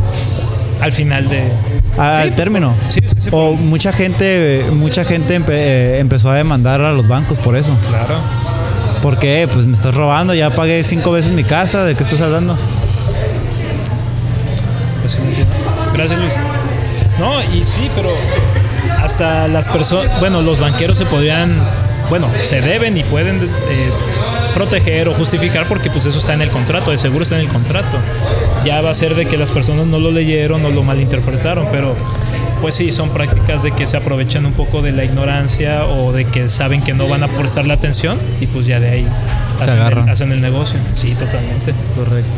[0.81, 1.43] Al final de.
[1.97, 2.73] Al Sí, término.
[2.89, 3.29] Sí, sí, sí.
[3.31, 7.75] O mucha gente, mucha gente empe- eh, empezó a demandar a los bancos por eso.
[7.89, 8.15] Claro.
[9.01, 12.57] Porque pues me estás robando, ya pagué cinco veces mi casa, ¿de qué estás hablando?
[15.01, 15.17] Pues.
[15.93, 16.33] Gracias, Luis.
[17.19, 18.09] No, y sí, pero
[19.01, 21.53] hasta las personas, bueno, los banqueros se podrían,
[22.09, 23.37] bueno, se deben y pueden
[23.69, 23.89] eh,
[24.53, 27.51] proteger o justificar porque pues eso está en el contrato, de seguro está en el
[27.51, 27.97] contrato.
[28.63, 31.95] Ya va a ser de que las personas no lo leyeron o lo malinterpretaron, pero
[32.61, 36.25] pues sí, son prácticas de que se aprovechan un poco de la ignorancia o de
[36.25, 39.07] que saben que no van a prestarle atención y pues ya de ahí
[39.57, 40.03] Se hacen agarran.
[40.05, 40.79] el, hacen el negocio.
[40.95, 41.73] Sí, totalmente.
[41.95, 42.31] Correcto.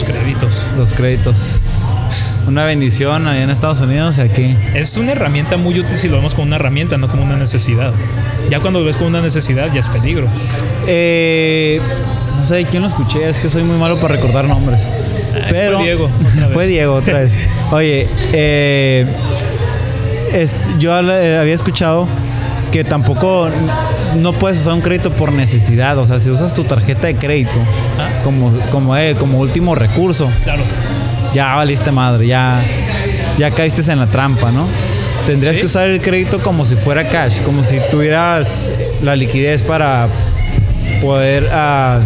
[0.00, 0.66] Los créditos.
[0.78, 1.60] Los créditos.
[2.48, 4.56] Una bendición allá en Estados Unidos y aquí.
[4.74, 7.92] Es una herramienta muy útil si lo vemos como una herramienta, no como una necesidad.
[8.48, 10.26] Ya cuando lo ves como una necesidad, ya es peligro.
[10.88, 11.80] Eh,
[12.38, 14.82] no sé quién lo escuché, es que soy muy malo para recordar nombres.
[15.34, 16.52] Ay, Pero fue Diego, otra vez.
[16.54, 17.32] fue Diego otra vez.
[17.70, 19.06] Oye, eh,
[20.32, 22.08] es- yo le- había escuchado
[22.72, 23.50] que tampoco
[24.16, 25.98] no puedes usar un crédito por necesidad.
[25.98, 27.60] O sea, si usas tu tarjeta de crédito
[27.98, 28.08] Ah.
[28.24, 30.62] como, como, eh, como último recurso, Claro.
[31.34, 32.60] ya valiste madre, ya,
[33.38, 34.66] ya caíste en la trampa, ¿no?
[35.26, 35.60] Tendrías Sí.
[35.60, 40.08] que usar el crédito como si fuera cash, como si tuvieras la liquidez para
[41.00, 42.00] poder ah,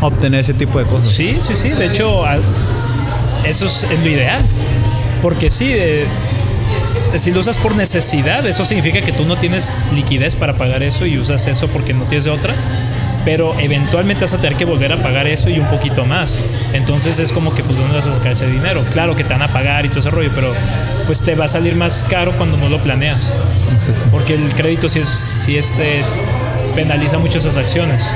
[0.00, 1.08] obtener ese tipo de cosas.
[1.08, 1.70] Sí, sí, sí.
[1.70, 2.22] De hecho,
[3.46, 4.42] eso es lo ideal.
[5.22, 6.04] Porque sí, eh,
[7.18, 11.06] si lo usas por necesidad, eso significa que tú no tienes liquidez para pagar eso
[11.06, 12.54] y usas eso porque no tienes de otra.
[13.24, 16.38] Pero eventualmente vas a tener que volver a pagar eso y un poquito más.
[16.72, 18.84] Entonces es como que, pues, ¿dónde vas a sacar ese dinero?
[18.92, 20.52] Claro que te van a pagar y todo ese rollo, pero
[21.06, 23.34] pues te va a salir más caro cuando no lo planeas.
[23.74, 24.02] Exacto.
[24.10, 26.04] Porque el crédito sí, es, sí este,
[26.74, 28.10] penaliza mucho esas acciones.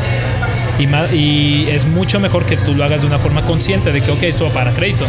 [0.78, 4.00] Y, más, y es mucho mejor que tú lo hagas de una forma consciente de
[4.00, 5.06] que, ok, esto va para crédito.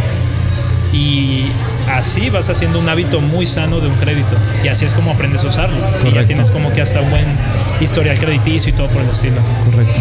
[0.91, 1.45] Y
[1.91, 4.35] así vas haciendo un hábito muy sano de un crédito.
[4.63, 5.77] Y así es como aprendes a usarlo.
[5.77, 6.27] Y ya Correcto.
[6.27, 7.25] tienes como que hasta un buen
[7.79, 9.37] historial crediticio y todo por el estilo.
[9.65, 9.99] Correcto.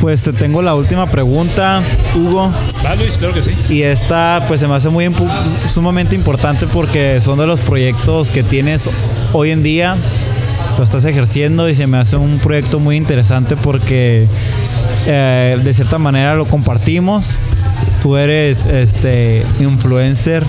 [0.00, 1.82] Pues te tengo la última pregunta,
[2.14, 2.52] Hugo.
[2.84, 3.52] Va, Luis, claro que sí.
[3.70, 5.10] Y esta pues se me hace muy
[5.72, 8.90] sumamente importante porque son de los proyectos que tienes
[9.32, 9.96] hoy en día.
[10.76, 14.26] Lo estás ejerciendo y se me hace un proyecto muy interesante porque
[15.06, 17.38] eh, de cierta manera lo compartimos.
[18.04, 20.44] Tú eres este influencer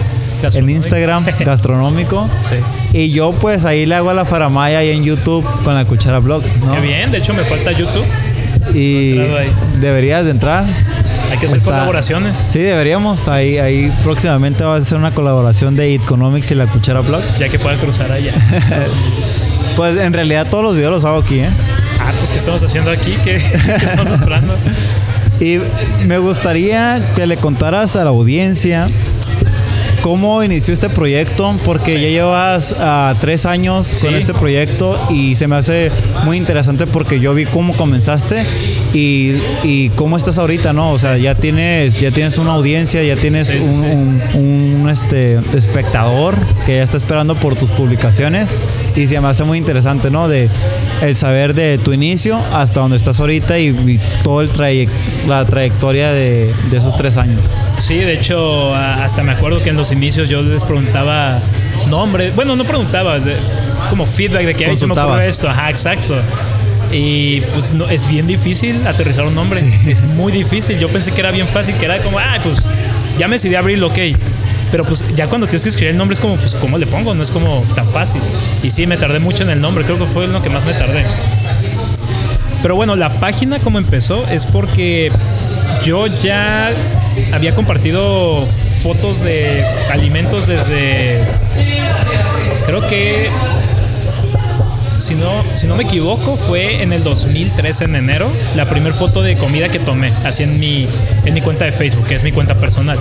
[0.54, 0.70] en.
[0.70, 2.30] Instagram gastronómico.
[2.38, 2.56] Sí.
[2.92, 6.20] Y yo pues ahí le hago a la faramaya ahí en YouTube con la cuchara
[6.20, 6.74] blog, ¿no?
[6.76, 8.04] Qué bien, de hecho me falta YouTube.
[8.74, 9.14] Y
[9.80, 10.66] deberías de entrar.
[11.32, 12.38] Hay que hacer Está- colaboraciones.
[12.38, 13.30] Sí, deberíamos.
[13.30, 17.22] Ahí, ahí próximamente va a ser una colaboración de Economics y la cuchara blog.
[17.40, 18.34] Ya que pueda cruzar allá.
[19.78, 21.50] Pues en realidad todos los videos los hago aquí, ¿eh?
[22.00, 23.14] ah, pues ¿qué estamos haciendo aquí?
[23.26, 23.36] ¿Qué,
[23.80, 24.56] qué estamos esperando?
[25.40, 25.60] Y
[26.08, 28.88] me gustaría que le contaras a la audiencia
[30.02, 35.48] cómo inició este proyecto, porque ya llevas ah, tres años con este proyecto y se
[35.48, 35.92] me hace
[36.26, 38.46] muy interesante porque yo vi cómo comenzaste
[38.94, 39.34] y,
[39.64, 40.92] y cómo estás ahorita, ¿no?
[40.92, 44.90] O sea, ya tienes, ya tienes una audiencia, ya tienes Sí, sí, un, un- un,
[44.92, 46.36] este, espectador
[46.68, 48.52] que ya está esperando por tus publicaciones
[48.96, 50.28] y se me hace muy interesante, ¿no?
[50.28, 50.50] De
[51.02, 54.90] el saber de tu inicio hasta donde estás ahorita y, y todo el trayec-
[55.28, 57.42] la trayectoria de, de esos tres años.
[57.78, 61.40] Sí, de hecho, hasta me acuerdo que en los inicios yo les preguntaba
[61.90, 62.34] nombres.
[62.36, 63.36] Bueno, no preguntaba, de-
[63.90, 65.26] como feedback de que "Ay, se me Consultabas.
[65.26, 65.50] esto.
[65.50, 66.16] Ajá, exacto.
[66.94, 69.60] Y pues no, es bien difícil aterrizar un nombre.
[69.88, 70.80] Es muy difícil.
[70.80, 72.64] Yo pensé que era bien fácil, que era como, ah, pues
[73.20, 73.98] ya me decidí a abrirlo, ok.
[74.72, 77.14] Pero pues ya cuando tienes que escribir el nombre es como, pues, ¿cómo le pongo?
[77.14, 78.22] No es como tan fácil.
[78.64, 79.84] Y sí, me tardé mucho en el nombre.
[79.86, 81.06] Creo que fue lo que más me tardé.
[82.62, 85.12] Pero bueno, la página como empezó es porque
[85.84, 86.72] yo ya
[87.32, 88.46] había compartido
[88.82, 91.24] fotos de alimentos desde
[92.66, 93.30] creo que
[95.00, 99.22] si no, si no me equivoco fue en el 2013 en enero la primera foto
[99.22, 100.88] de comida que tomé así en mi
[101.26, 102.98] en mi cuenta de Facebook que es mi cuenta personal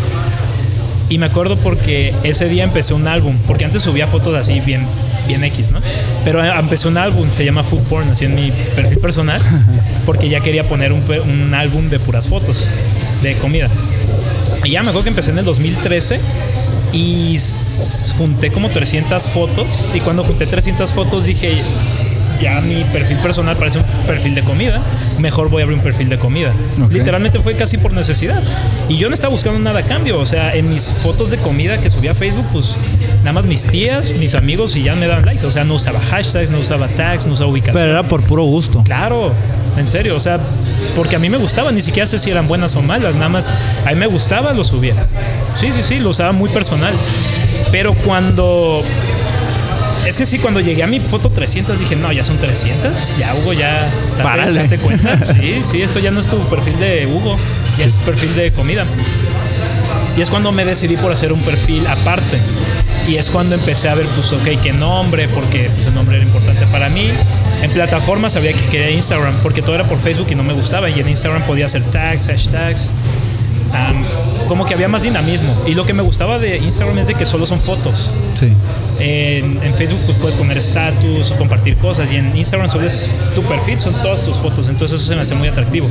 [1.09, 4.87] y me acuerdo porque ese día empecé un álbum, porque antes subía fotos así bien,
[5.27, 5.81] bien X, ¿no?
[6.25, 9.41] Pero eh, empecé un álbum, se llama Food Porn, así en mi perfil personal,
[10.07, 12.67] porque ya quería poner un, un álbum de puras fotos
[13.23, 13.69] de comida.
[14.65, 16.19] Y ya me acuerdo que empecé en el 2013
[16.95, 17.39] y
[18.17, 19.93] junté como 300 fotos.
[19.95, 21.61] Y cuando junté 300 fotos dije,
[22.41, 24.81] ya mi perfil personal parece un perfil de comida,
[25.19, 26.53] mejor voy a abrir un perfil de comida.
[26.91, 28.43] Literalmente fue casi por necesidad.
[28.89, 30.19] Y yo no estaba buscando nada a cambio.
[30.19, 32.77] O sea, en mis fotos de comida que subía a Facebook, pues
[33.21, 35.47] nada más mis tías, mis amigos y ya me daban likes.
[35.47, 37.77] O sea, no usaba hashtags, no usaba tags, no usaba ubicación.
[37.77, 38.83] Pero era por puro gusto.
[38.85, 39.33] Claro,
[39.77, 40.39] en serio, o sea,
[40.95, 43.51] porque a mí me gustaba, ni siquiera sé si eran buenas o malas, nada más
[43.85, 44.95] a mí me gustaba, lo subía.
[45.57, 46.95] Sí, sí, sí, lo usaba muy personal.
[47.71, 48.83] Pero cuando
[50.07, 53.17] es que sí, cuando llegué a mi foto 300 dije, no, ya son 300.
[53.19, 53.83] Ya, Hugo, ya.
[54.13, 54.63] Date, Párale.
[54.63, 55.19] date cuenta.
[55.25, 57.37] Sí, sí, esto ya no es tu perfil de Hugo,
[57.79, 58.85] ya es perfil de comida.
[60.17, 62.39] Y es cuando me decidí por hacer un perfil aparte.
[63.09, 66.25] Y es cuando empecé a ver, pues, ok, qué nombre, porque pues, el nombre era
[66.25, 67.11] importante para mí.
[67.63, 70.89] En plataformas sabía que quería Instagram, porque todo era por Facebook y no me gustaba.
[70.89, 72.93] Y en Instagram podía hacer tags, hashtags.
[73.75, 74.05] Am,
[74.49, 75.55] como que había más dinamismo.
[75.67, 78.13] Y lo que me gustaba de Instagram es de que solo son fotos.
[78.35, 78.53] Sí.
[79.01, 83.11] En, en Facebook pues, puedes poner estatus o compartir cosas y en Instagram solo es
[83.35, 85.89] tu perfil, son todas tus fotos, entonces eso se me hace muy atractivo.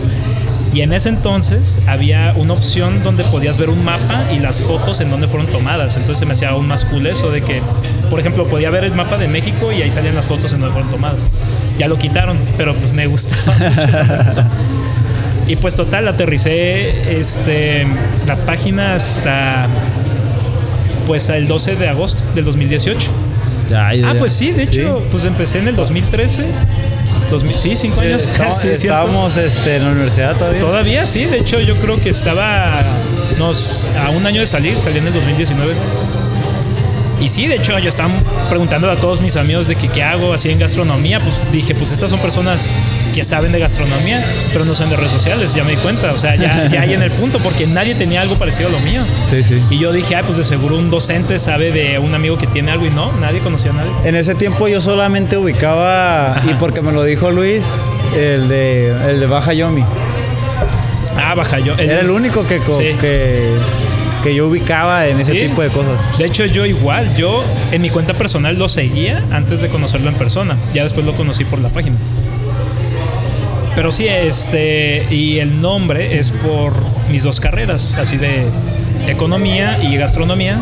[0.73, 5.01] Y en ese entonces había una opción donde podías ver un mapa y las fotos
[5.01, 7.61] en donde fueron tomadas, entonces se me hacía aún más cool eso de que,
[8.09, 10.73] por ejemplo, podía ver el mapa de México y ahí salían las fotos en donde
[10.73, 11.27] fueron tomadas.
[11.77, 13.55] Ya lo quitaron, pero pues me gustaba.
[15.47, 17.85] Y pues total, aterricé este,
[18.27, 19.67] la página hasta
[21.05, 23.11] pues el 12 de agosto del 2018.
[23.69, 26.45] Ya, ya, Ah, pues sí, de hecho, pues empecé en el 2013.
[27.31, 28.23] 2000, sí, cinco Sí, años.
[28.23, 28.99] estaba- Sí, es cierto.
[28.99, 30.59] estábamos este, en la universidad todavía.
[30.61, 32.81] Todavía sí, de hecho yo creo que estaba
[33.39, 35.73] nos, a un año de salir, salí en el 2019.
[37.23, 38.09] Y sí, de hecho yo estaba
[38.49, 41.93] preguntando a todos mis amigos de que qué hago así en gastronomía, pues dije, pues
[41.93, 42.73] estas son personas
[43.13, 46.19] que saben de gastronomía, pero no saben de redes sociales, ya me di cuenta, o
[46.19, 49.03] sea, ya, ya hay en el punto, porque nadie tenía algo parecido a lo mío.
[49.23, 49.63] Sí, sí.
[49.69, 52.71] Y yo dije, ay, pues de seguro un docente sabe de un amigo que tiene
[52.71, 53.91] algo y no, nadie conocía a nadie.
[54.03, 57.83] En ese tiempo yo solamente ubicaba, y porque me lo dijo Luis,
[58.17, 59.85] el de, el de Baja Yomi.
[61.17, 61.75] Ah, baja yo.
[61.77, 62.95] Era el único que, Sí.
[62.99, 63.47] que,
[64.23, 65.39] que yo ubicaba en ese Sí.
[65.49, 66.17] tipo de cosas.
[66.17, 70.15] De hecho, yo igual, yo en mi cuenta personal lo seguía antes de conocerlo en
[70.15, 70.57] persona.
[70.73, 71.97] Ya después lo conocí por la página.
[73.75, 76.73] Pero sí, este, y el nombre es por
[77.11, 78.45] mis dos carreras, así de
[79.07, 80.59] economía y gastronomía.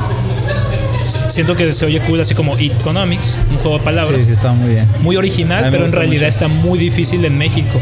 [1.08, 4.22] Siento que se oye cool, así como economics, un juego de palabras.
[4.22, 4.88] Sí, sí, está muy bien.
[5.02, 6.30] Muy original, pero en realidad mucho.
[6.30, 7.80] está muy difícil en México.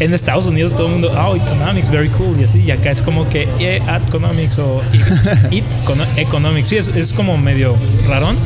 [0.00, 3.02] En Estados Unidos todo el mundo, oh, economics, very cool, y así, y acá es
[3.02, 4.82] como que, yeah, economics o
[5.50, 5.64] eat,
[6.16, 7.76] economics, sí, es, es como medio
[8.08, 8.36] rarón.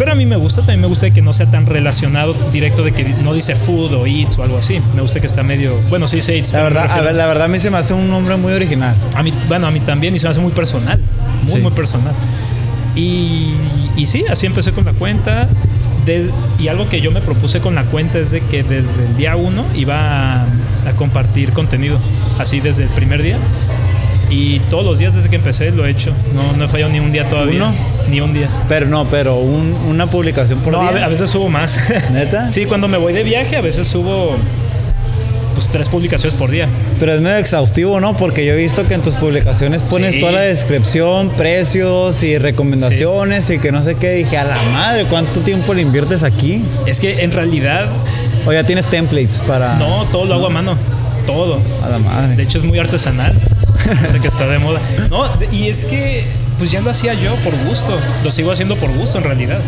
[0.00, 2.92] Pero a mí me gusta, también me gusta que no sea tan relacionado directo de
[2.92, 4.80] que no dice food o eats o algo así.
[4.94, 5.78] Me gusta que está medio.
[5.90, 6.54] Bueno, sí dice eats.
[6.54, 8.94] La verdad, a ver, la verdad a mí se me hace un nombre muy original.
[9.14, 10.98] A mí, bueno, a mí también y se me hace muy personal.
[11.42, 12.14] Muy, muy personal.
[12.96, 13.52] Y,
[13.94, 15.50] y, sí, así empecé con la cuenta.
[16.58, 19.36] Y algo que yo me propuse con la cuenta es de que desde el día
[19.36, 21.98] uno iba a, a compartir contenido.
[22.38, 23.38] Así desde el primer día.
[24.30, 26.12] Y todos los días desde que empecé lo he hecho.
[26.34, 27.56] No, no he fallado ni un día todavía.
[27.56, 27.74] ¿Uno?
[28.08, 28.48] Ni un día.
[28.68, 31.04] Pero no, pero una publicación por día.
[31.04, 31.90] A veces subo más.
[32.12, 32.50] ¿Neta?
[32.52, 34.36] sí, cuando me voy de viaje a veces subo
[35.54, 36.68] pues tres publicaciones por día.
[36.98, 38.14] Pero es medio exhaustivo, ¿no?
[38.14, 43.50] Porque yo he visto que en tus publicaciones pones toda la descripción, precios y recomendaciones
[43.50, 44.12] y que no sé qué.
[44.12, 46.62] Dije, a la madre, ¿cuánto tiempo le inviertes aquí?
[46.86, 47.86] Es que en realidad...
[48.46, 49.74] O ya tienes templates para...
[49.76, 50.76] No, todo lo hago a mano.
[51.26, 51.60] Todo.
[51.84, 52.36] A la madre.
[52.36, 53.34] De hecho es muy artesanal.
[54.12, 54.80] de que está de moda.
[55.10, 56.24] No, y es que
[56.58, 57.98] pues ya lo hacía yo por gusto.
[58.22, 59.58] Lo sigo haciendo por gusto en realidad.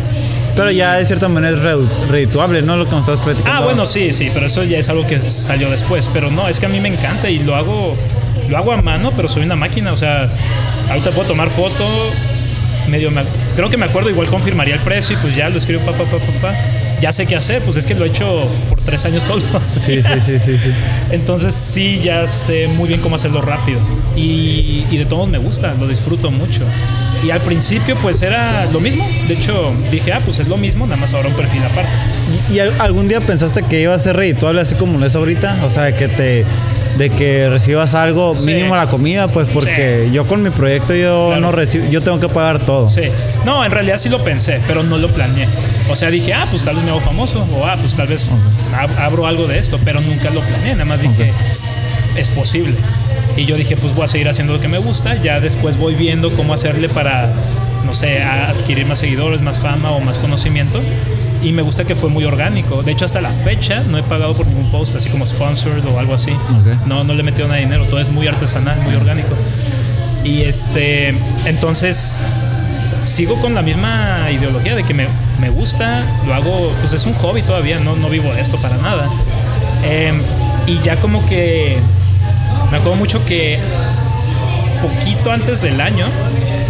[0.55, 2.77] Pero ya de cierta manera es redituable, ¿no?
[2.77, 3.59] Lo que nos estás platicando.
[3.59, 6.09] Ah, bueno, sí, sí, pero eso ya es algo que salió después.
[6.13, 7.95] Pero no, es que a mí me encanta y lo hago,
[8.49, 9.93] lo hago a mano, pero soy una máquina.
[9.93, 10.29] O sea,
[10.89, 11.87] ahorita puedo tomar foto,
[12.87, 13.09] medio
[13.55, 16.03] creo que me acuerdo, igual confirmaría el precio y pues ya lo escribo, pa, pa,
[16.03, 16.53] pa, pa,
[17.03, 18.39] ya sé qué hacer, pues es que lo he hecho
[18.69, 20.71] por tres años todos los Sí, sí, sí, sí,
[21.11, 23.77] Entonces sí, ya sé muy bien cómo hacerlo rápido
[24.15, 26.61] y, y de todos me gusta, lo disfruto mucho.
[27.21, 30.85] Y al principio pues era lo mismo, de hecho dije, ah, pues es lo mismo,
[30.85, 31.91] nada más ahora un perfil aparte.
[32.53, 35.57] ¿Y, algún día pensaste que iba a ser redituable así como lo es ahorita?
[35.65, 36.45] O sea, que te
[36.97, 41.51] de que recibas algo mínimo la comida, pues porque yo con mi proyecto yo no
[41.51, 42.89] recibo, yo tengo que pagar todo.
[42.89, 43.03] Sí.
[43.45, 45.47] No, en realidad sí lo pensé, pero no lo planeé.
[45.89, 48.27] O sea, dije, ah, pues tal vez me hago famoso, o ah, pues tal vez
[48.99, 51.33] abro algo de esto, pero nunca lo planeé, nada más dije,
[52.17, 52.75] es posible.
[53.35, 55.95] Y yo dije, pues voy a seguir haciendo lo que me gusta, ya después voy
[55.95, 57.33] viendo cómo hacerle para,
[57.85, 60.81] no sé, adquirir más seguidores, más fama o más conocimiento.
[61.41, 62.83] Y me gusta que fue muy orgánico.
[62.83, 65.99] De hecho, hasta la fecha no he pagado por ningún post, así como sponsored o
[65.99, 66.31] algo así.
[66.85, 69.35] No, no le he metido nada de dinero, todo es muy artesanal, muy orgánico.
[70.23, 71.13] Y este,
[71.45, 72.23] entonces
[73.03, 75.07] sigo con la misma ideología de que me,
[75.39, 78.77] me, gusta, lo hago, pues es un hobby todavía, no, no vivo de esto para
[78.77, 79.07] nada.
[79.83, 80.15] Em,
[80.67, 81.77] y ya como que
[82.71, 83.59] me acuerdo mucho que
[84.81, 86.05] poquito antes del año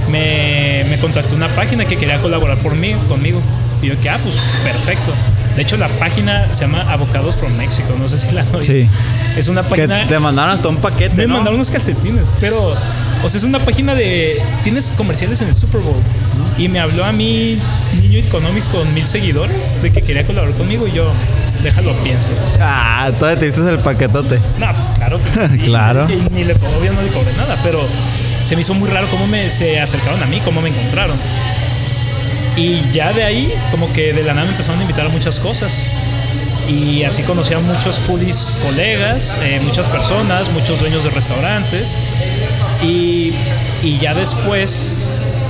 [0.09, 3.41] me, me contactó una página que quería colaborar por mí, conmigo.
[3.81, 5.13] Y yo que, ah, pues perfecto.
[5.55, 7.95] De hecho, la página se llama Avocados from Mexico.
[7.99, 8.89] No sé si la Sí.
[9.37, 10.01] Es una página.
[10.01, 11.15] Que te mandaron hasta un paquete.
[11.15, 12.29] Me mandaron unos calcetines.
[12.41, 12.57] Pero,
[13.23, 14.41] o sea, es una página de.
[14.63, 16.01] Tienes comerciales en el Super Bowl.
[16.57, 17.57] Y me habló a mí,
[18.01, 20.87] Niño Economics, con mil seguidores, de que quería colaborar conmigo.
[20.87, 21.11] Y yo,
[21.63, 22.29] déjalo, pienso.
[22.59, 24.39] ah, todavía te diste el paquetote.
[24.59, 25.19] No, pues claro.
[25.63, 26.07] claro.
[26.07, 27.81] Ni, ni, le, obvio no le cobré nada, pero
[28.45, 31.17] se me hizo muy raro cómo me, se acercaron a mí, cómo me encontraron.
[32.55, 35.39] Y ya de ahí, como que de la nada me empezaron a invitar a muchas
[35.39, 35.83] cosas.
[36.69, 41.97] Y así conocí a muchos foodies colegas, eh, muchas personas, muchos dueños de restaurantes.
[42.83, 43.33] Y,
[43.83, 44.99] y ya después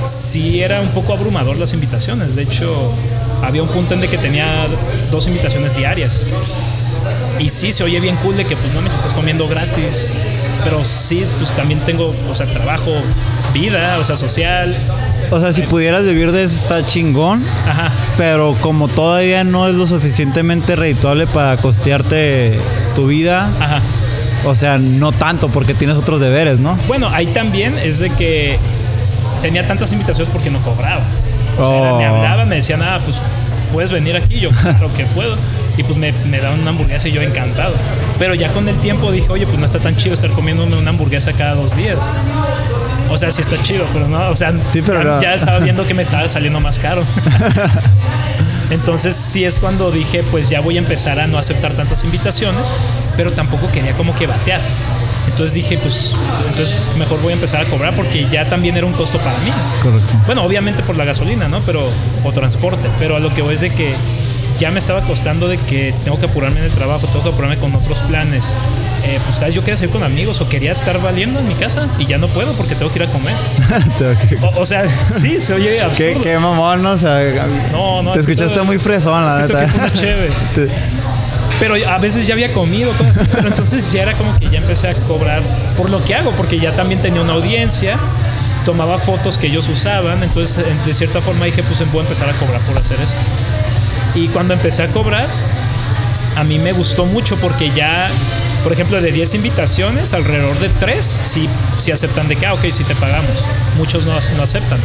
[0.04, 2.34] sí era un poco abrumador las invitaciones.
[2.34, 2.92] De hecho,
[3.42, 4.66] había un punto en de que tenía
[5.10, 6.26] dos invitaciones diarias.
[7.38, 10.18] Y sí, se oye bien cool de que pues no me estás comiendo gratis.
[10.62, 12.90] Pero sí, pues también tengo, o sea, trabajo,
[13.52, 14.74] vida, o sea, social.
[15.34, 17.42] O sea, si pudieras vivir de eso está chingón.
[17.68, 17.90] Ajá.
[18.16, 22.56] Pero como todavía no es lo suficientemente redituable para costearte
[22.94, 23.50] tu vida.
[23.58, 23.80] Ajá.
[24.44, 26.78] O sea, no tanto porque tienes otros deberes, ¿no?
[26.86, 28.58] Bueno, ahí también es de que
[29.42, 31.02] tenía tantas invitaciones porque no cobraba.
[31.58, 32.14] O sea, me oh.
[32.16, 33.16] hablaban, me decían, ah, pues
[33.72, 35.36] puedes venir aquí, yo creo que puedo.
[35.76, 37.74] Y pues me, me daban una hamburguesa y yo encantado.
[38.20, 40.90] Pero ya con el tiempo dije, oye, pues no está tan chido estar comiéndome una
[40.90, 41.98] hamburguesa cada dos días.
[43.10, 44.52] O sea, sí está chido, pero no, o sea,
[45.20, 47.02] ya, estaba viendo que me estaba saliendo más caro.
[48.70, 52.74] Entonces sí es cuando dije, pues ya voy a empezar a no aceptar tantas invitaciones,
[53.16, 54.60] pero tampoco quería como que batear.
[55.26, 56.14] Entonces dije, pues,
[56.48, 59.50] entonces mejor voy a empezar a cobrar porque ya también era un costo para mí.
[59.82, 60.12] Correcto.
[60.26, 61.60] Bueno, obviamente por la gasolina, ¿no?
[61.66, 61.80] Pero,
[62.24, 63.94] o transporte, pero a lo que voy es de que
[64.58, 67.56] ya me estaba costando de que tengo que apurarme en el trabajo, tengo que apurarme
[67.56, 68.56] con otros planes.
[69.06, 71.86] Eh, pues tal yo quería salir con amigos o quería estar valiendo en mi casa
[71.98, 73.34] y ya no puedo porque tengo que ir a comer.
[74.56, 75.96] o, sea, sí, se oye absurdo.
[75.96, 76.92] ¿Qué, qué mamón, ¿no?
[76.92, 77.20] O sea,
[77.72, 78.12] no, no.
[78.12, 79.66] Te escuchaste muy fresón, la neta.
[81.60, 82.92] pero a veces ya había comido,
[83.32, 85.42] pero entonces ya era como que ya empecé a cobrar
[85.76, 87.96] por lo que hago, porque ya también tenía una audiencia,
[88.64, 92.32] tomaba fotos que ellos usaban, entonces de cierta forma dije, pues voy a empezar a
[92.32, 93.18] cobrar por hacer esto.
[94.14, 95.28] Y cuando empecé a cobrar,
[96.36, 98.08] a mí me gustó mucho porque ya,
[98.62, 101.48] por ejemplo, de 10 invitaciones, alrededor de 3 sí,
[101.78, 103.44] sí aceptan de que, ah, ok, sí te pagamos.
[103.76, 104.78] Muchos no, no aceptan.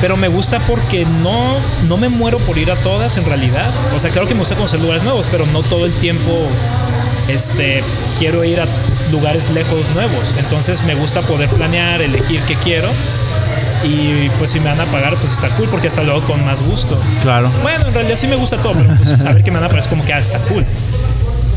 [0.00, 3.70] Pero me gusta porque no, no me muero por ir a todas en realidad.
[3.94, 6.46] O sea, claro que me gusta conocer lugares nuevos, pero no todo el tiempo
[7.28, 7.82] este,
[8.18, 8.66] quiero ir a
[9.10, 10.34] lugares lejos nuevos.
[10.38, 12.90] Entonces me gusta poder planear, elegir qué quiero.
[13.86, 16.60] Y pues si me van a pagar, pues está cool, porque hasta luego con más
[16.62, 16.98] gusto.
[17.22, 17.50] Claro.
[17.62, 19.80] Bueno, en realidad sí me gusta todo, pero pues saber que me van a pagar
[19.84, 20.64] es como que ah, está cool.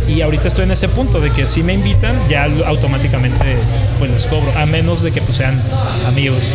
[0.07, 3.55] Y ahorita estoy en ese punto de que si me invitan, ya automáticamente
[3.99, 4.51] pues les cobro.
[4.57, 5.59] A menos de que pues sean
[6.07, 6.53] amigos.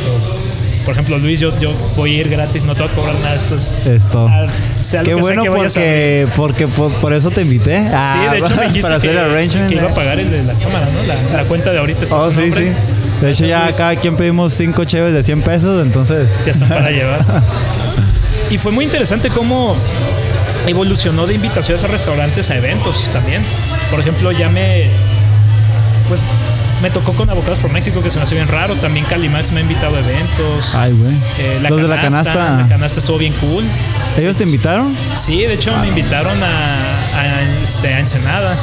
[0.84, 3.34] Por ejemplo, Luis, yo, yo voy a ir gratis, no te voy a cobrar nada
[3.34, 3.74] después.
[3.86, 4.28] Esto.
[4.30, 4.46] Ah,
[4.98, 7.78] lo Qué bueno que a porque, porque por, por eso te invité.
[7.80, 9.68] Sí, Ah, de hecho me dijiste para que, hacer el arrangement.
[9.68, 9.94] que iba a ¿eh?
[9.94, 11.02] pagar el de la cámara, ¿no?
[11.06, 12.72] La, la cuenta de ahorita está Oh, su sí, nombre.
[12.72, 12.93] sí.
[13.20, 16.28] De hecho, ya cada quien pedimos cinco cheves de 100 pesos, entonces.
[16.44, 17.24] Ya están para llevar.
[18.50, 19.74] Y fue muy interesante cómo
[20.66, 23.42] evolucionó de invitaciones a restaurantes a eventos también.
[23.90, 24.86] Por ejemplo, ya me.
[26.08, 26.22] Pues
[26.82, 28.74] me tocó con Avocados for México, que se me hace bien raro.
[28.74, 30.74] También Calimax me ha invitado a eventos.
[30.74, 31.14] Ay, güey.
[31.38, 32.56] Eh, Los de la canasta.
[32.58, 33.64] La canasta estuvo bien cool.
[34.18, 34.94] ¿Ellos te invitaron?
[35.16, 38.54] Sí, de hecho me invitaron a, a, este, a Ensenada.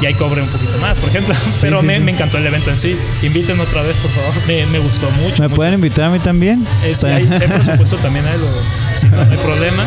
[0.00, 1.34] Y ahí cobré un poquito más, por ejemplo.
[1.60, 2.02] Pero sí, me, sí.
[2.04, 2.96] me encantó el evento en sí.
[3.22, 4.32] Inviten otra vez, por favor.
[4.46, 5.42] Me, me gustó mucho.
[5.42, 5.56] ¿Me mucho.
[5.56, 6.64] pueden invitar a mí también?
[6.84, 9.84] Eh, sí, hay, hay presupuesto también, hay, lo- sí, no, no hay problema.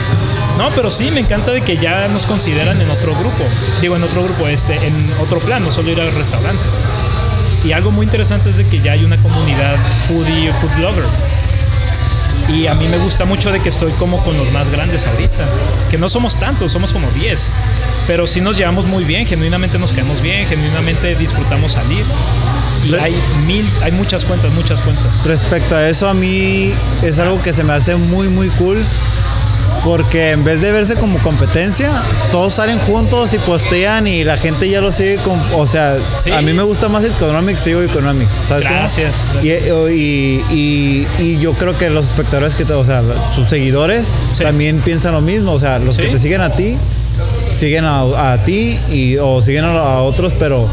[0.58, 3.44] No, pero sí, me encanta de que ya nos consideran en otro grupo.
[3.80, 6.86] Digo, en otro grupo, este, en otro plan, no solo ir a restaurantes.
[7.64, 9.76] Y algo muy interesante es de que ya hay una comunidad
[10.08, 11.04] foodie, food blogger.
[12.50, 15.46] Y a mí me gusta mucho de que estoy como con los más grandes ahorita.
[15.90, 17.54] Que no somos tantos, somos como 10.
[18.08, 22.04] Pero sí nos llevamos muy bien, genuinamente nos caemos bien, genuinamente disfrutamos salir.
[22.86, 23.16] Y hay
[23.46, 25.26] mil, hay muchas cuentas, muchas cuentas.
[25.26, 26.74] Respecto a eso, a mí
[27.04, 28.84] es algo que se me hace muy, muy cool.
[29.84, 31.90] Porque en vez de verse como competencia,
[32.32, 35.40] todos salen juntos y postean y la gente ya lo sigue con.
[35.56, 36.32] O sea, Sí.
[36.32, 38.32] a mí me gusta más Economics, sigo Economics.
[38.48, 38.78] ¿Sabes cómo?
[38.80, 39.24] Gracias.
[39.42, 43.02] Y, y, y- y yo creo que los espectadores que, te- o sea,
[43.34, 44.44] sus seguidores Sí.
[44.44, 45.52] también piensan lo mismo.
[45.54, 46.04] O sea, los Sí.
[46.04, 46.78] que te siguen a ti,
[47.52, 50.68] siguen a, a ti y, o siguen a, a otros, pero,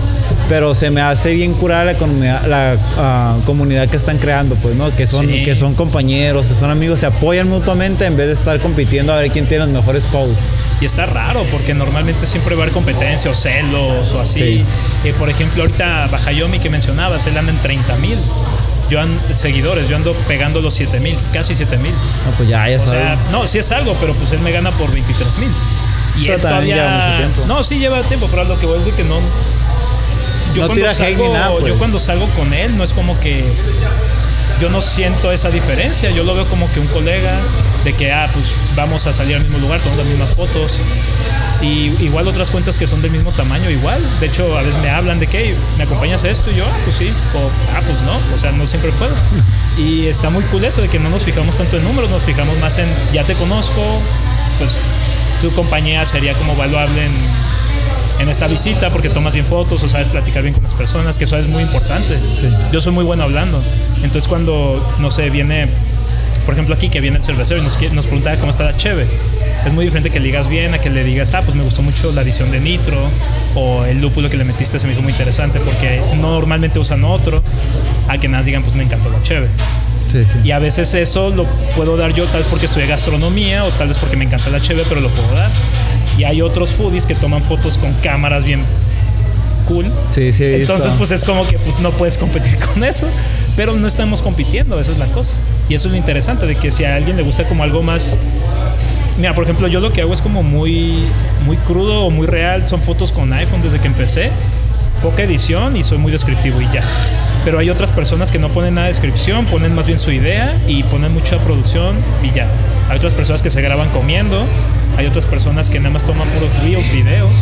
[0.49, 4.74] pero se me hace bien curada la, comunidad, la ah, comunidad que están creando, pues,
[4.76, 4.94] ¿no?
[4.96, 5.42] Que son, Sí.
[5.42, 9.16] que son compañeros, que son amigos, se apoyan mutuamente en vez de estar compitiendo a
[9.20, 10.38] ver quién tiene los mejores posts.
[10.80, 14.38] Y está raro porque normalmente siempre va a haber competencia o celos o así.
[14.38, 14.64] Sí.
[15.09, 18.18] Eh, por ejemplo, ahorita Bajayomi que mencionabas, él anda en 30 mil.
[18.88, 21.92] Yo ando, seguidores, yo ando pegando los 7 mil, casi 7 mil.
[21.92, 24.70] No, pues ya, ya O sea, no, sí es algo, pero pues él me gana
[24.70, 25.51] por 23 mil.
[26.16, 26.74] Y Pero él todavía.
[26.74, 27.42] lleva mucho tiempo.
[27.49, 29.16] No, sí lleva tiempo, pero a lo que voy es de que no.
[30.55, 31.66] Yo, No cuando salgo, ni nada, pues.
[31.66, 33.44] yo cuando salgo con él, no es como que.
[34.61, 36.11] Yo no siento esa diferencia.
[36.11, 37.38] Yo lo veo como que un colega,
[37.84, 40.80] de que, ah, pues vamos a salir al mismo lugar, tomamos las mismas fotos.
[41.61, 44.01] Y igual otras cuentas que son del mismo tamaño, igual.
[44.20, 46.76] De hecho, a veces me hablan de que me acompañas a esto y yo, ah,
[46.84, 47.11] pues sí.
[47.34, 48.18] O, ah, pues no.
[48.34, 49.14] O sea, no siempre puedo.
[49.76, 52.59] Y está muy cool eso de que no nos fijamos tanto en números, nos fijamos
[52.59, 53.82] más en ya te conozco,
[54.59, 54.76] pues
[55.40, 57.12] tu compañía sería como valuable en,
[58.20, 61.24] en esta visita porque tomas bien fotos o sabes platicar bien con las personas, que
[61.24, 62.18] eso es muy importante.
[62.72, 63.60] Yo soy muy bueno hablando.
[64.02, 65.68] Entonces, cuando, no sé, viene
[66.48, 69.04] por ejemplo aquí que viene el cervecero y nos, nos pregunta cómo está la cheve.
[69.66, 71.82] Es muy diferente que le digas bien a que le digas, ah, pues me gustó
[71.82, 72.96] mucho la adición de nitro
[73.54, 77.04] o el lúpulo que le metiste se me hizo muy interesante porque no normalmente usan
[77.04, 77.42] otro,
[78.08, 79.46] a que nada más digan, pues me encantó la cheve.
[80.10, 80.38] Sí, sí.
[80.42, 81.44] Y a veces eso lo
[81.76, 84.58] puedo dar yo, tal vez porque estudié gastronomía o tal vez porque me encanta la
[84.58, 85.50] cheve, pero lo puedo dar.
[86.18, 88.60] Y hay otros foodies que toman fotos con cámaras bien
[89.68, 89.86] cool.
[90.10, 90.44] Sí, sí.
[90.44, 93.06] Entonces, pues es como que pues no puedes competir con eso,
[93.56, 95.40] pero no estamos compitiendo, esa es la cosa.
[95.68, 98.16] Y eso es lo interesante, de que si a alguien le gusta como algo más...
[99.18, 101.04] Mira, por ejemplo, yo lo que hago es como muy,
[101.44, 104.30] muy crudo o muy real, son fotos con iPhone desde que empecé,
[105.02, 106.82] poca edición y soy muy descriptivo y ya.
[107.44, 110.56] Pero hay otras personas que no ponen nada de descripción, ponen más bien su idea
[110.68, 112.46] y ponen mucha producción y ya.
[112.88, 114.44] Hay otras personas que se graban comiendo,
[114.97, 117.39] hay otras personas que nada más toman puros reels, videos.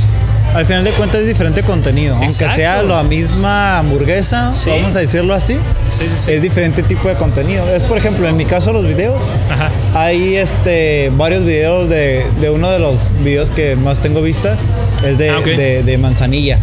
[0.55, 2.15] Al final de cuentas es diferente contenido.
[2.17, 4.71] Aunque sea la misma hamburguesa, Sí.
[4.71, 5.55] vamos a decirlo así,
[5.91, 6.33] Sí, sí, sí.
[6.33, 7.69] es diferente tipo de contenido.
[7.75, 9.23] Es, por ejemplo, en mi caso los videos.
[9.51, 9.71] Ajá.
[9.95, 14.61] Hay este, varios videos de, de uno de los videos que más tengo vistas.
[15.07, 16.59] Es de, Ah, de, de manzanilla.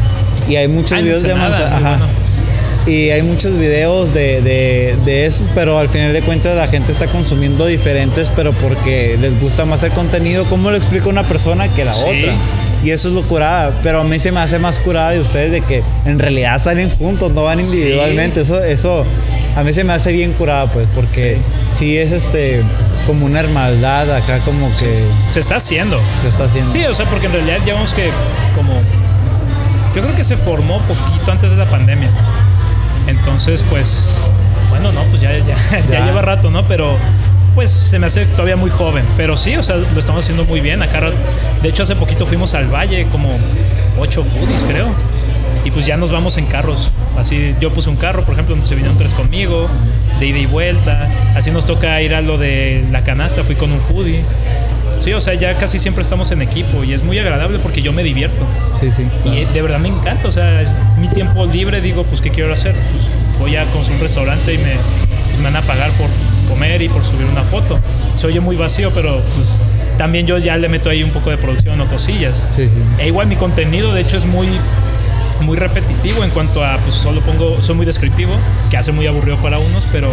[0.50, 1.78] Y hay muchos Ah, videos de manzanilla.
[1.78, 1.90] Ajá.
[1.98, 2.23] bueno.
[2.86, 6.92] Y hay muchos videos de, de, de esos, pero al final de cuentas la gente
[6.92, 10.44] está consumiendo diferentes, pero porque les gusta más el contenido.
[10.46, 12.02] ¿Cómo lo explica una persona que la Sí.
[12.04, 12.34] otra?
[12.84, 13.72] Y eso es lo curada.
[13.84, 16.90] Pero a mí se me hace más curada de ustedes de que en realidad salen
[16.98, 18.42] juntos, no van individualmente.
[18.42, 19.06] Eso, eso
[19.56, 21.38] a mí se me hace bien curada, pues, porque
[21.74, 22.62] sí, es este.
[23.08, 26.02] como una hermandad acá como que Se está haciendo.
[26.22, 26.70] se está haciendo.
[26.72, 28.10] Sí, o sea, porque en realidad ya vemos que
[28.58, 28.74] como...
[29.96, 32.10] Yo creo que se formó poquito antes de la pandemia.
[33.08, 34.16] Entonces, pues...
[34.70, 36.06] Bueno, no, pues ya, ya, ya Ya.
[36.06, 36.64] lleva rato, ¿no?
[36.64, 36.98] Pero
[37.56, 39.06] pues se me hace todavía muy joven.
[39.18, 40.82] Pero sí, o sea, lo estamos haciendo muy bien.
[40.82, 41.02] Acá,
[41.62, 43.30] de hecho, hace poquito fuimos al valle, como
[44.00, 44.88] ocho foodies, creo.
[45.64, 46.92] Y pues ya nos vamos en carros.
[47.18, 49.68] Así, yo puse un carro, por ejemplo, se vinieron tres conmigo,
[50.20, 51.08] de ida y vuelta.
[51.36, 54.22] Así nos toca ir a lo de la canasta, fui con un foodie.
[55.04, 57.92] Sí, o sea, ya casi siempre estamos en equipo y es muy agradable porque yo
[57.92, 58.42] me divierto.
[58.80, 59.06] Sí, sí.
[59.26, 62.54] Y de verdad me encanta, o sea, es mi tiempo libre, digo, pues, ¿qué quiero
[62.54, 62.74] hacer?
[62.74, 63.04] Pues
[63.38, 66.08] voy a consumir un restaurante y me, pues, me van a pagar por
[66.48, 67.78] comer y por subir una foto.
[68.16, 69.60] Se oye muy vacío, pero pues
[69.98, 72.48] también yo ya le meto ahí un poco de producción o cosillas.
[72.52, 72.78] Sí, sí.
[72.98, 74.48] E igual mi contenido, de hecho, es muy
[75.42, 78.32] muy repetitivo en cuanto a, pues solo pongo, soy muy descriptivo,
[78.70, 80.10] que hace muy aburrido para unos, pero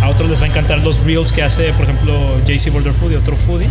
[0.00, 3.16] a otros les va a encantar los reels que hace, por ejemplo, JC Border Foodie,
[3.16, 3.66] otro foodie.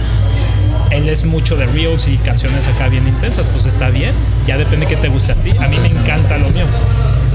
[0.91, 4.13] Él es mucho de reels y canciones acá bien intensas, pues está bien,
[4.45, 5.51] ya depende que te guste a ti.
[5.59, 6.65] A mí me encanta lo mío.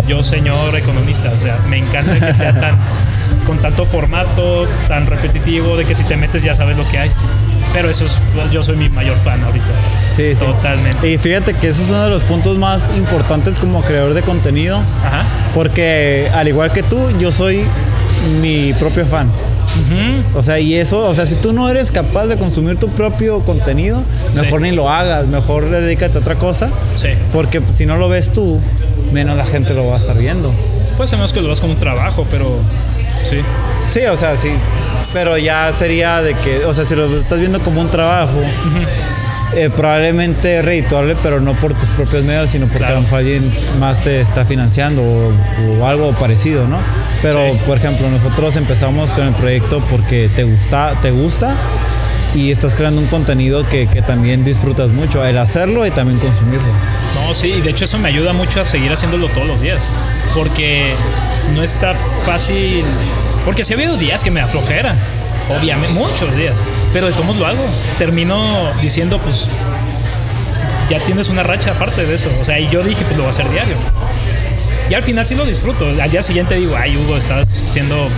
[0.08, 2.78] Yo, señor economista, o sea, me encanta que sea tan,
[3.46, 7.10] con tanto formato, tan repetitivo, de que si te metes ya sabes lo que hay.
[7.72, 9.64] Pero eso es, pues, yo soy mi mayor fan ahorita.
[10.14, 10.44] Sí, sí.
[10.44, 11.10] Totalmente.
[11.10, 14.78] Y fíjate que ese es uno de los puntos más importantes como creador de contenido,
[15.06, 15.24] Ajá.
[15.54, 17.62] porque al igual que tú, yo soy
[18.40, 19.30] mi propio fan.
[20.34, 23.40] O sea, y eso, o sea, si tú no eres capaz de consumir tu propio
[23.40, 24.02] contenido,
[24.34, 27.08] mejor ni lo hagas, mejor dedícate a otra cosa, Sí.
[27.32, 28.60] porque si no lo ves tú,
[29.12, 30.52] menos la gente lo va a estar viendo.
[30.96, 32.58] Pues sabemos que lo ves como un trabajo, pero
[33.28, 33.36] sí.
[33.88, 34.50] Sí, o sea, sí.
[35.12, 38.38] Pero ya sería de que, o sea, si lo estás viendo como un trabajo,
[39.54, 42.94] eh, probablemente redituable, pero no por tus propios medios, sino porque Claro.
[42.94, 45.32] a lo mejor alguien más te está financiando o,
[45.80, 46.78] o algo parecido, ¿no?
[47.22, 47.58] Pero, Sí.
[47.66, 51.54] por ejemplo, nosotros empezamos con el proyecto porque te gusta, te gusta
[52.34, 56.66] y estás creando un contenido que, que también disfrutas mucho, el hacerlo y también consumirlo.
[57.14, 59.90] No, sí, y de hecho eso me ayuda mucho a seguir haciéndolo todos los días.
[60.34, 60.92] Porque
[61.54, 61.94] no está
[62.24, 62.84] fácil.
[63.44, 64.96] Porque sí ha habido días que me aflojera.
[65.50, 66.64] Obviamente, muchos días.
[66.92, 67.64] Pero de todos lo hago.
[67.98, 69.46] Termino diciendo, pues.
[70.88, 72.28] Ya tienes una racha aparte de eso.
[72.40, 73.76] O sea, y yo dije, pues lo voy a hacer diario.
[74.92, 75.88] Y al final sí lo disfruto.
[76.02, 78.08] Al día siguiente digo, ay, Hugo, estás siendo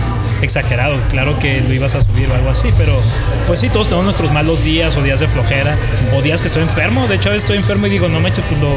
[0.41, 0.97] exagerado.
[1.09, 2.99] Claro que lo ibas a subir o algo así, pero
[3.47, 5.77] pues sí, todos tenemos nuestros malos días o días de flojera
[6.13, 7.07] o días que estoy enfermo.
[7.07, 8.71] De hecho, a veces estoy enfermo y digo, no manches, pues lo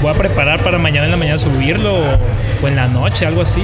[0.00, 2.04] voy a preparar para mañana en la mañana subirlo o,
[2.62, 3.62] o en la noche, algo así.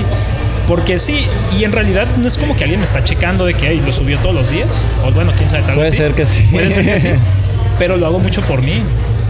[0.67, 1.25] Porque sí,
[1.57, 3.93] y en realidad no es como que alguien me está checando de que "Ay, lo
[3.93, 4.85] subió todos los días.
[5.05, 6.03] O bueno, quién sabe, tal Puede vez sí.
[6.03, 6.43] ser que sí.
[6.51, 7.11] Puede ser que sí.
[7.79, 8.83] Pero lo hago mucho por mí.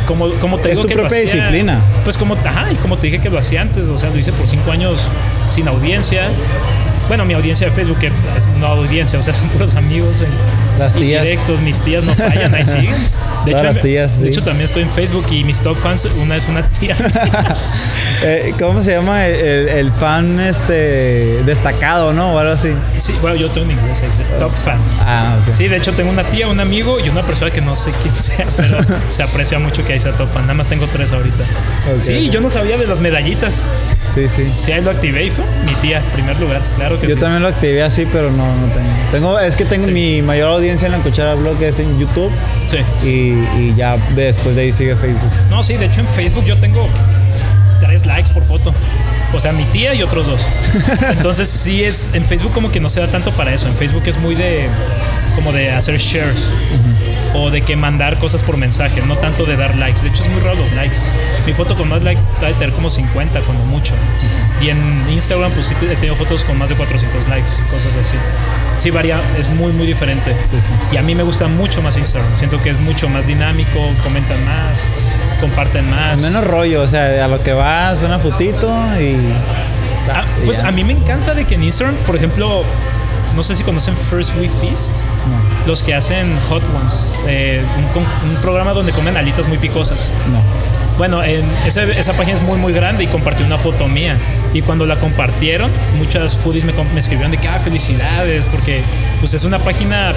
[0.07, 1.81] Como, como te Es digo tu que propia hacía- disciplina.
[2.05, 4.33] Pues como, ajá, y como te dije que lo hacía antes, o sea, lo hice
[4.33, 5.09] por cinco años
[5.51, 6.29] sin audiencia.
[7.09, 10.29] Bueno, mi audiencia de Facebook, que es no audiencia, o sea, son puros amigos en
[10.79, 11.23] Las tías.
[11.23, 12.95] indirectos, mis tías no fallan, ahí siguen.
[13.47, 14.29] De hecho, las tías, de sí.
[14.31, 16.97] hecho, también estoy en Facebook y mis top fans, una es una tía.
[18.25, 22.33] Eh, ¿Cómo se llama el, el- el fan este destacado, no?
[22.35, 22.71] O algo así.
[22.97, 24.03] sí, bueno, yo tengo en inglés,
[24.39, 24.79] top fan.
[25.01, 25.53] Ah, ok.
[25.53, 28.15] Sí, de hecho tengo una tía, un amigo y una persona que no sé quién
[28.15, 28.79] sea, pero
[29.11, 30.43] se aprecia mucho que ahí sea top fan.
[30.43, 31.43] Nada más tengo tres ahorita.
[31.95, 32.33] Ok, sí, ok.
[32.35, 33.65] yo no sabía de las medallitas.
[34.17, 34.51] Sí, sí.
[34.59, 37.21] Sí, ahí lo activé y fue mi tía, primer lugar, claro que Yo sí.
[37.21, 38.89] también lo activé así, pero no, no tengo.
[39.13, 39.93] tengo es que tengo Sí.
[39.93, 42.31] mi mayor audiencia en la cuchara blog es en YouTube
[42.67, 42.79] Sí.
[43.07, 43.09] y,
[43.61, 45.31] y ya después de ahí sigue Facebook.
[45.51, 46.89] No, sí, de hecho en Facebook yo tengo
[47.79, 48.73] tres likes por foto.
[49.35, 50.47] O sea, mi tía y otros dos.
[51.11, 53.69] Entonces sí es, en Facebook como que no se da tanto para eso.
[53.69, 54.67] En Facebook es muy de,
[55.37, 56.51] como de hacer shares.
[57.35, 60.01] O de que mandar cosas por mensaje, no tanto de dar likes.
[60.01, 60.97] De hecho es muy raro los likes.
[61.47, 63.95] Mi foto con más likes debe tener como 50, como mucho.
[64.61, 68.17] Y en Instagram pues sí he tenido fotos con más de 400 likes, cosas así.
[68.79, 70.35] Sí varía, es muy muy diferente.
[70.51, 70.73] Sí, sí.
[70.93, 72.31] Y a mí me gusta mucho más Instagram.
[72.37, 74.89] Siento que es mucho más dinámico, comentan más,
[75.41, 76.21] comparten más.
[76.23, 78.69] Menos rollo, o sea, a lo que vas, una fotito
[78.99, 79.17] y.
[80.11, 82.65] Ah, pues a mí me encanta de que en Instagram, por ejemplo,
[83.37, 85.03] no sé si conocen First We Feast,
[85.67, 87.63] los que hacen Hot Ones, eh,
[87.95, 90.11] un, programa donde comen alitas muy picosas.
[90.33, 90.41] No.
[90.97, 94.17] Bueno, en esa, esa página es muy muy grande y compartió una foto mía.
[94.55, 98.81] Y cuando la compartieron, muchas foodies me escribieron de que, ah, felicidades, porque
[99.21, 100.15] pues es una página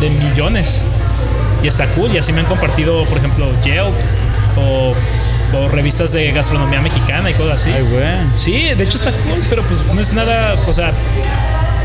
[0.00, 0.84] de millones.
[1.64, 2.14] Y está cool.
[2.14, 3.94] Y así me han compartido, por ejemplo, Yelp
[4.56, 4.94] o,
[5.56, 7.70] o revistas de gastronomía mexicana y cosas así.
[7.70, 8.36] Ay, güey.
[8.36, 10.92] Sí, de hecho está cool, pero pues no es nada, o sea,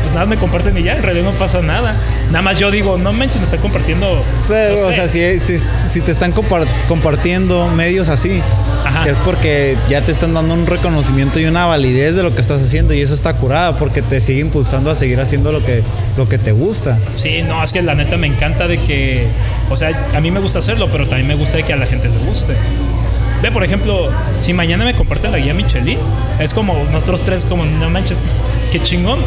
[0.00, 1.94] pues nada, me comparten y ya, en realidad no pasa nada.
[2.28, 4.22] Nada más yo digo, no manches, me está compartiendo.
[4.48, 4.94] Pero, no o sé.
[4.94, 8.40] sea, si, si, si te están compar- compartiendo medios así,
[8.84, 9.06] Ajá.
[9.06, 12.62] es porque ya te están dando un reconocimiento y una validez de lo que estás
[12.62, 15.82] haciendo y eso está curada porque te sigue impulsando a seguir haciendo lo que,
[16.16, 16.98] lo que te gusta.
[17.16, 19.26] Sí, no, es que la neta me encanta de que,
[19.70, 21.86] o sea, a mí me gusta hacerlo, pero también me gusta de que a la
[21.86, 22.54] gente le guste.
[23.42, 24.10] Ve, por ejemplo,
[24.42, 25.98] si mañana me comparten la guía Michelin,
[26.38, 28.18] es como nosotros tres, como, no manches,
[28.70, 29.18] qué chingón.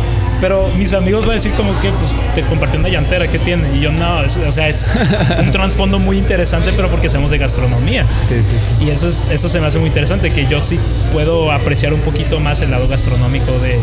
[0.43, 3.63] Pero mis amigos van a decir como que, pues, te compartió una llantera, ¿qué tiene?
[3.77, 4.91] Y yo, no, es- o sea, es
[5.39, 8.05] un trasfondo muy interesante, pero porque sabemos de gastronomía.
[8.27, 8.85] Sí, sí.
[8.85, 10.77] Y eso, es, eso se me hace muy interesante, que yo sí
[11.13, 13.79] puedo apreciar un poquito más el lado gastronómico de,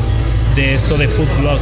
[0.54, 1.58] de esto de food blog.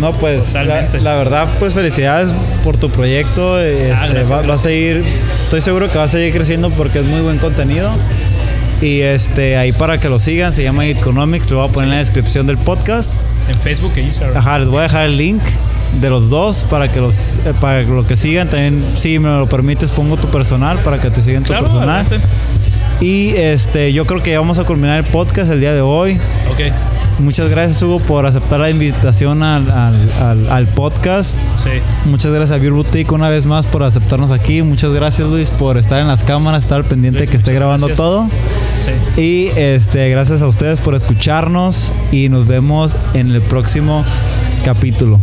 [0.00, 2.32] No, pues la, la verdad, pues felicidades
[2.64, 3.60] por tu proyecto.
[3.60, 5.04] este, Ah, gracias, va, va a seguir,
[5.44, 7.90] estoy seguro que va a seguir creciendo porque es muy buen contenido.
[8.80, 11.94] Y este ahí para que lo sigan, se llama Economics, lo voy a poner en
[11.96, 13.20] la descripción del podcast.
[13.48, 14.36] En Facebook e Instagram.
[14.36, 15.42] Ajá, les voy a dejar el link
[16.00, 18.48] de los dos para que los eh, para lo que sigan.
[18.50, 21.88] También, si me lo permites, pongo tu personal para que te sigan tu Claro, personal.
[21.88, 22.20] adelante.
[23.00, 26.18] Y este, yo creo que ya vamos a culminar el podcast el día de hoy.
[26.52, 26.72] Ok,
[27.18, 31.36] Muchas gracias, Hugo, por aceptar la invitación al, al- al- al podcast.
[31.56, 31.70] sí.
[32.08, 34.62] Muchas gracias a Beer Boutique una vez más por aceptarnos aquí.
[34.62, 37.96] Muchas gracias, Luis, por estar en las cámaras, estar pendiente Luis, que esté grabando gracias.
[37.96, 38.28] todo.
[39.16, 39.20] Sí.
[39.20, 44.04] Y este, gracias a ustedes por escucharnos y nos vemos en el próximo
[44.64, 45.18] capítulo.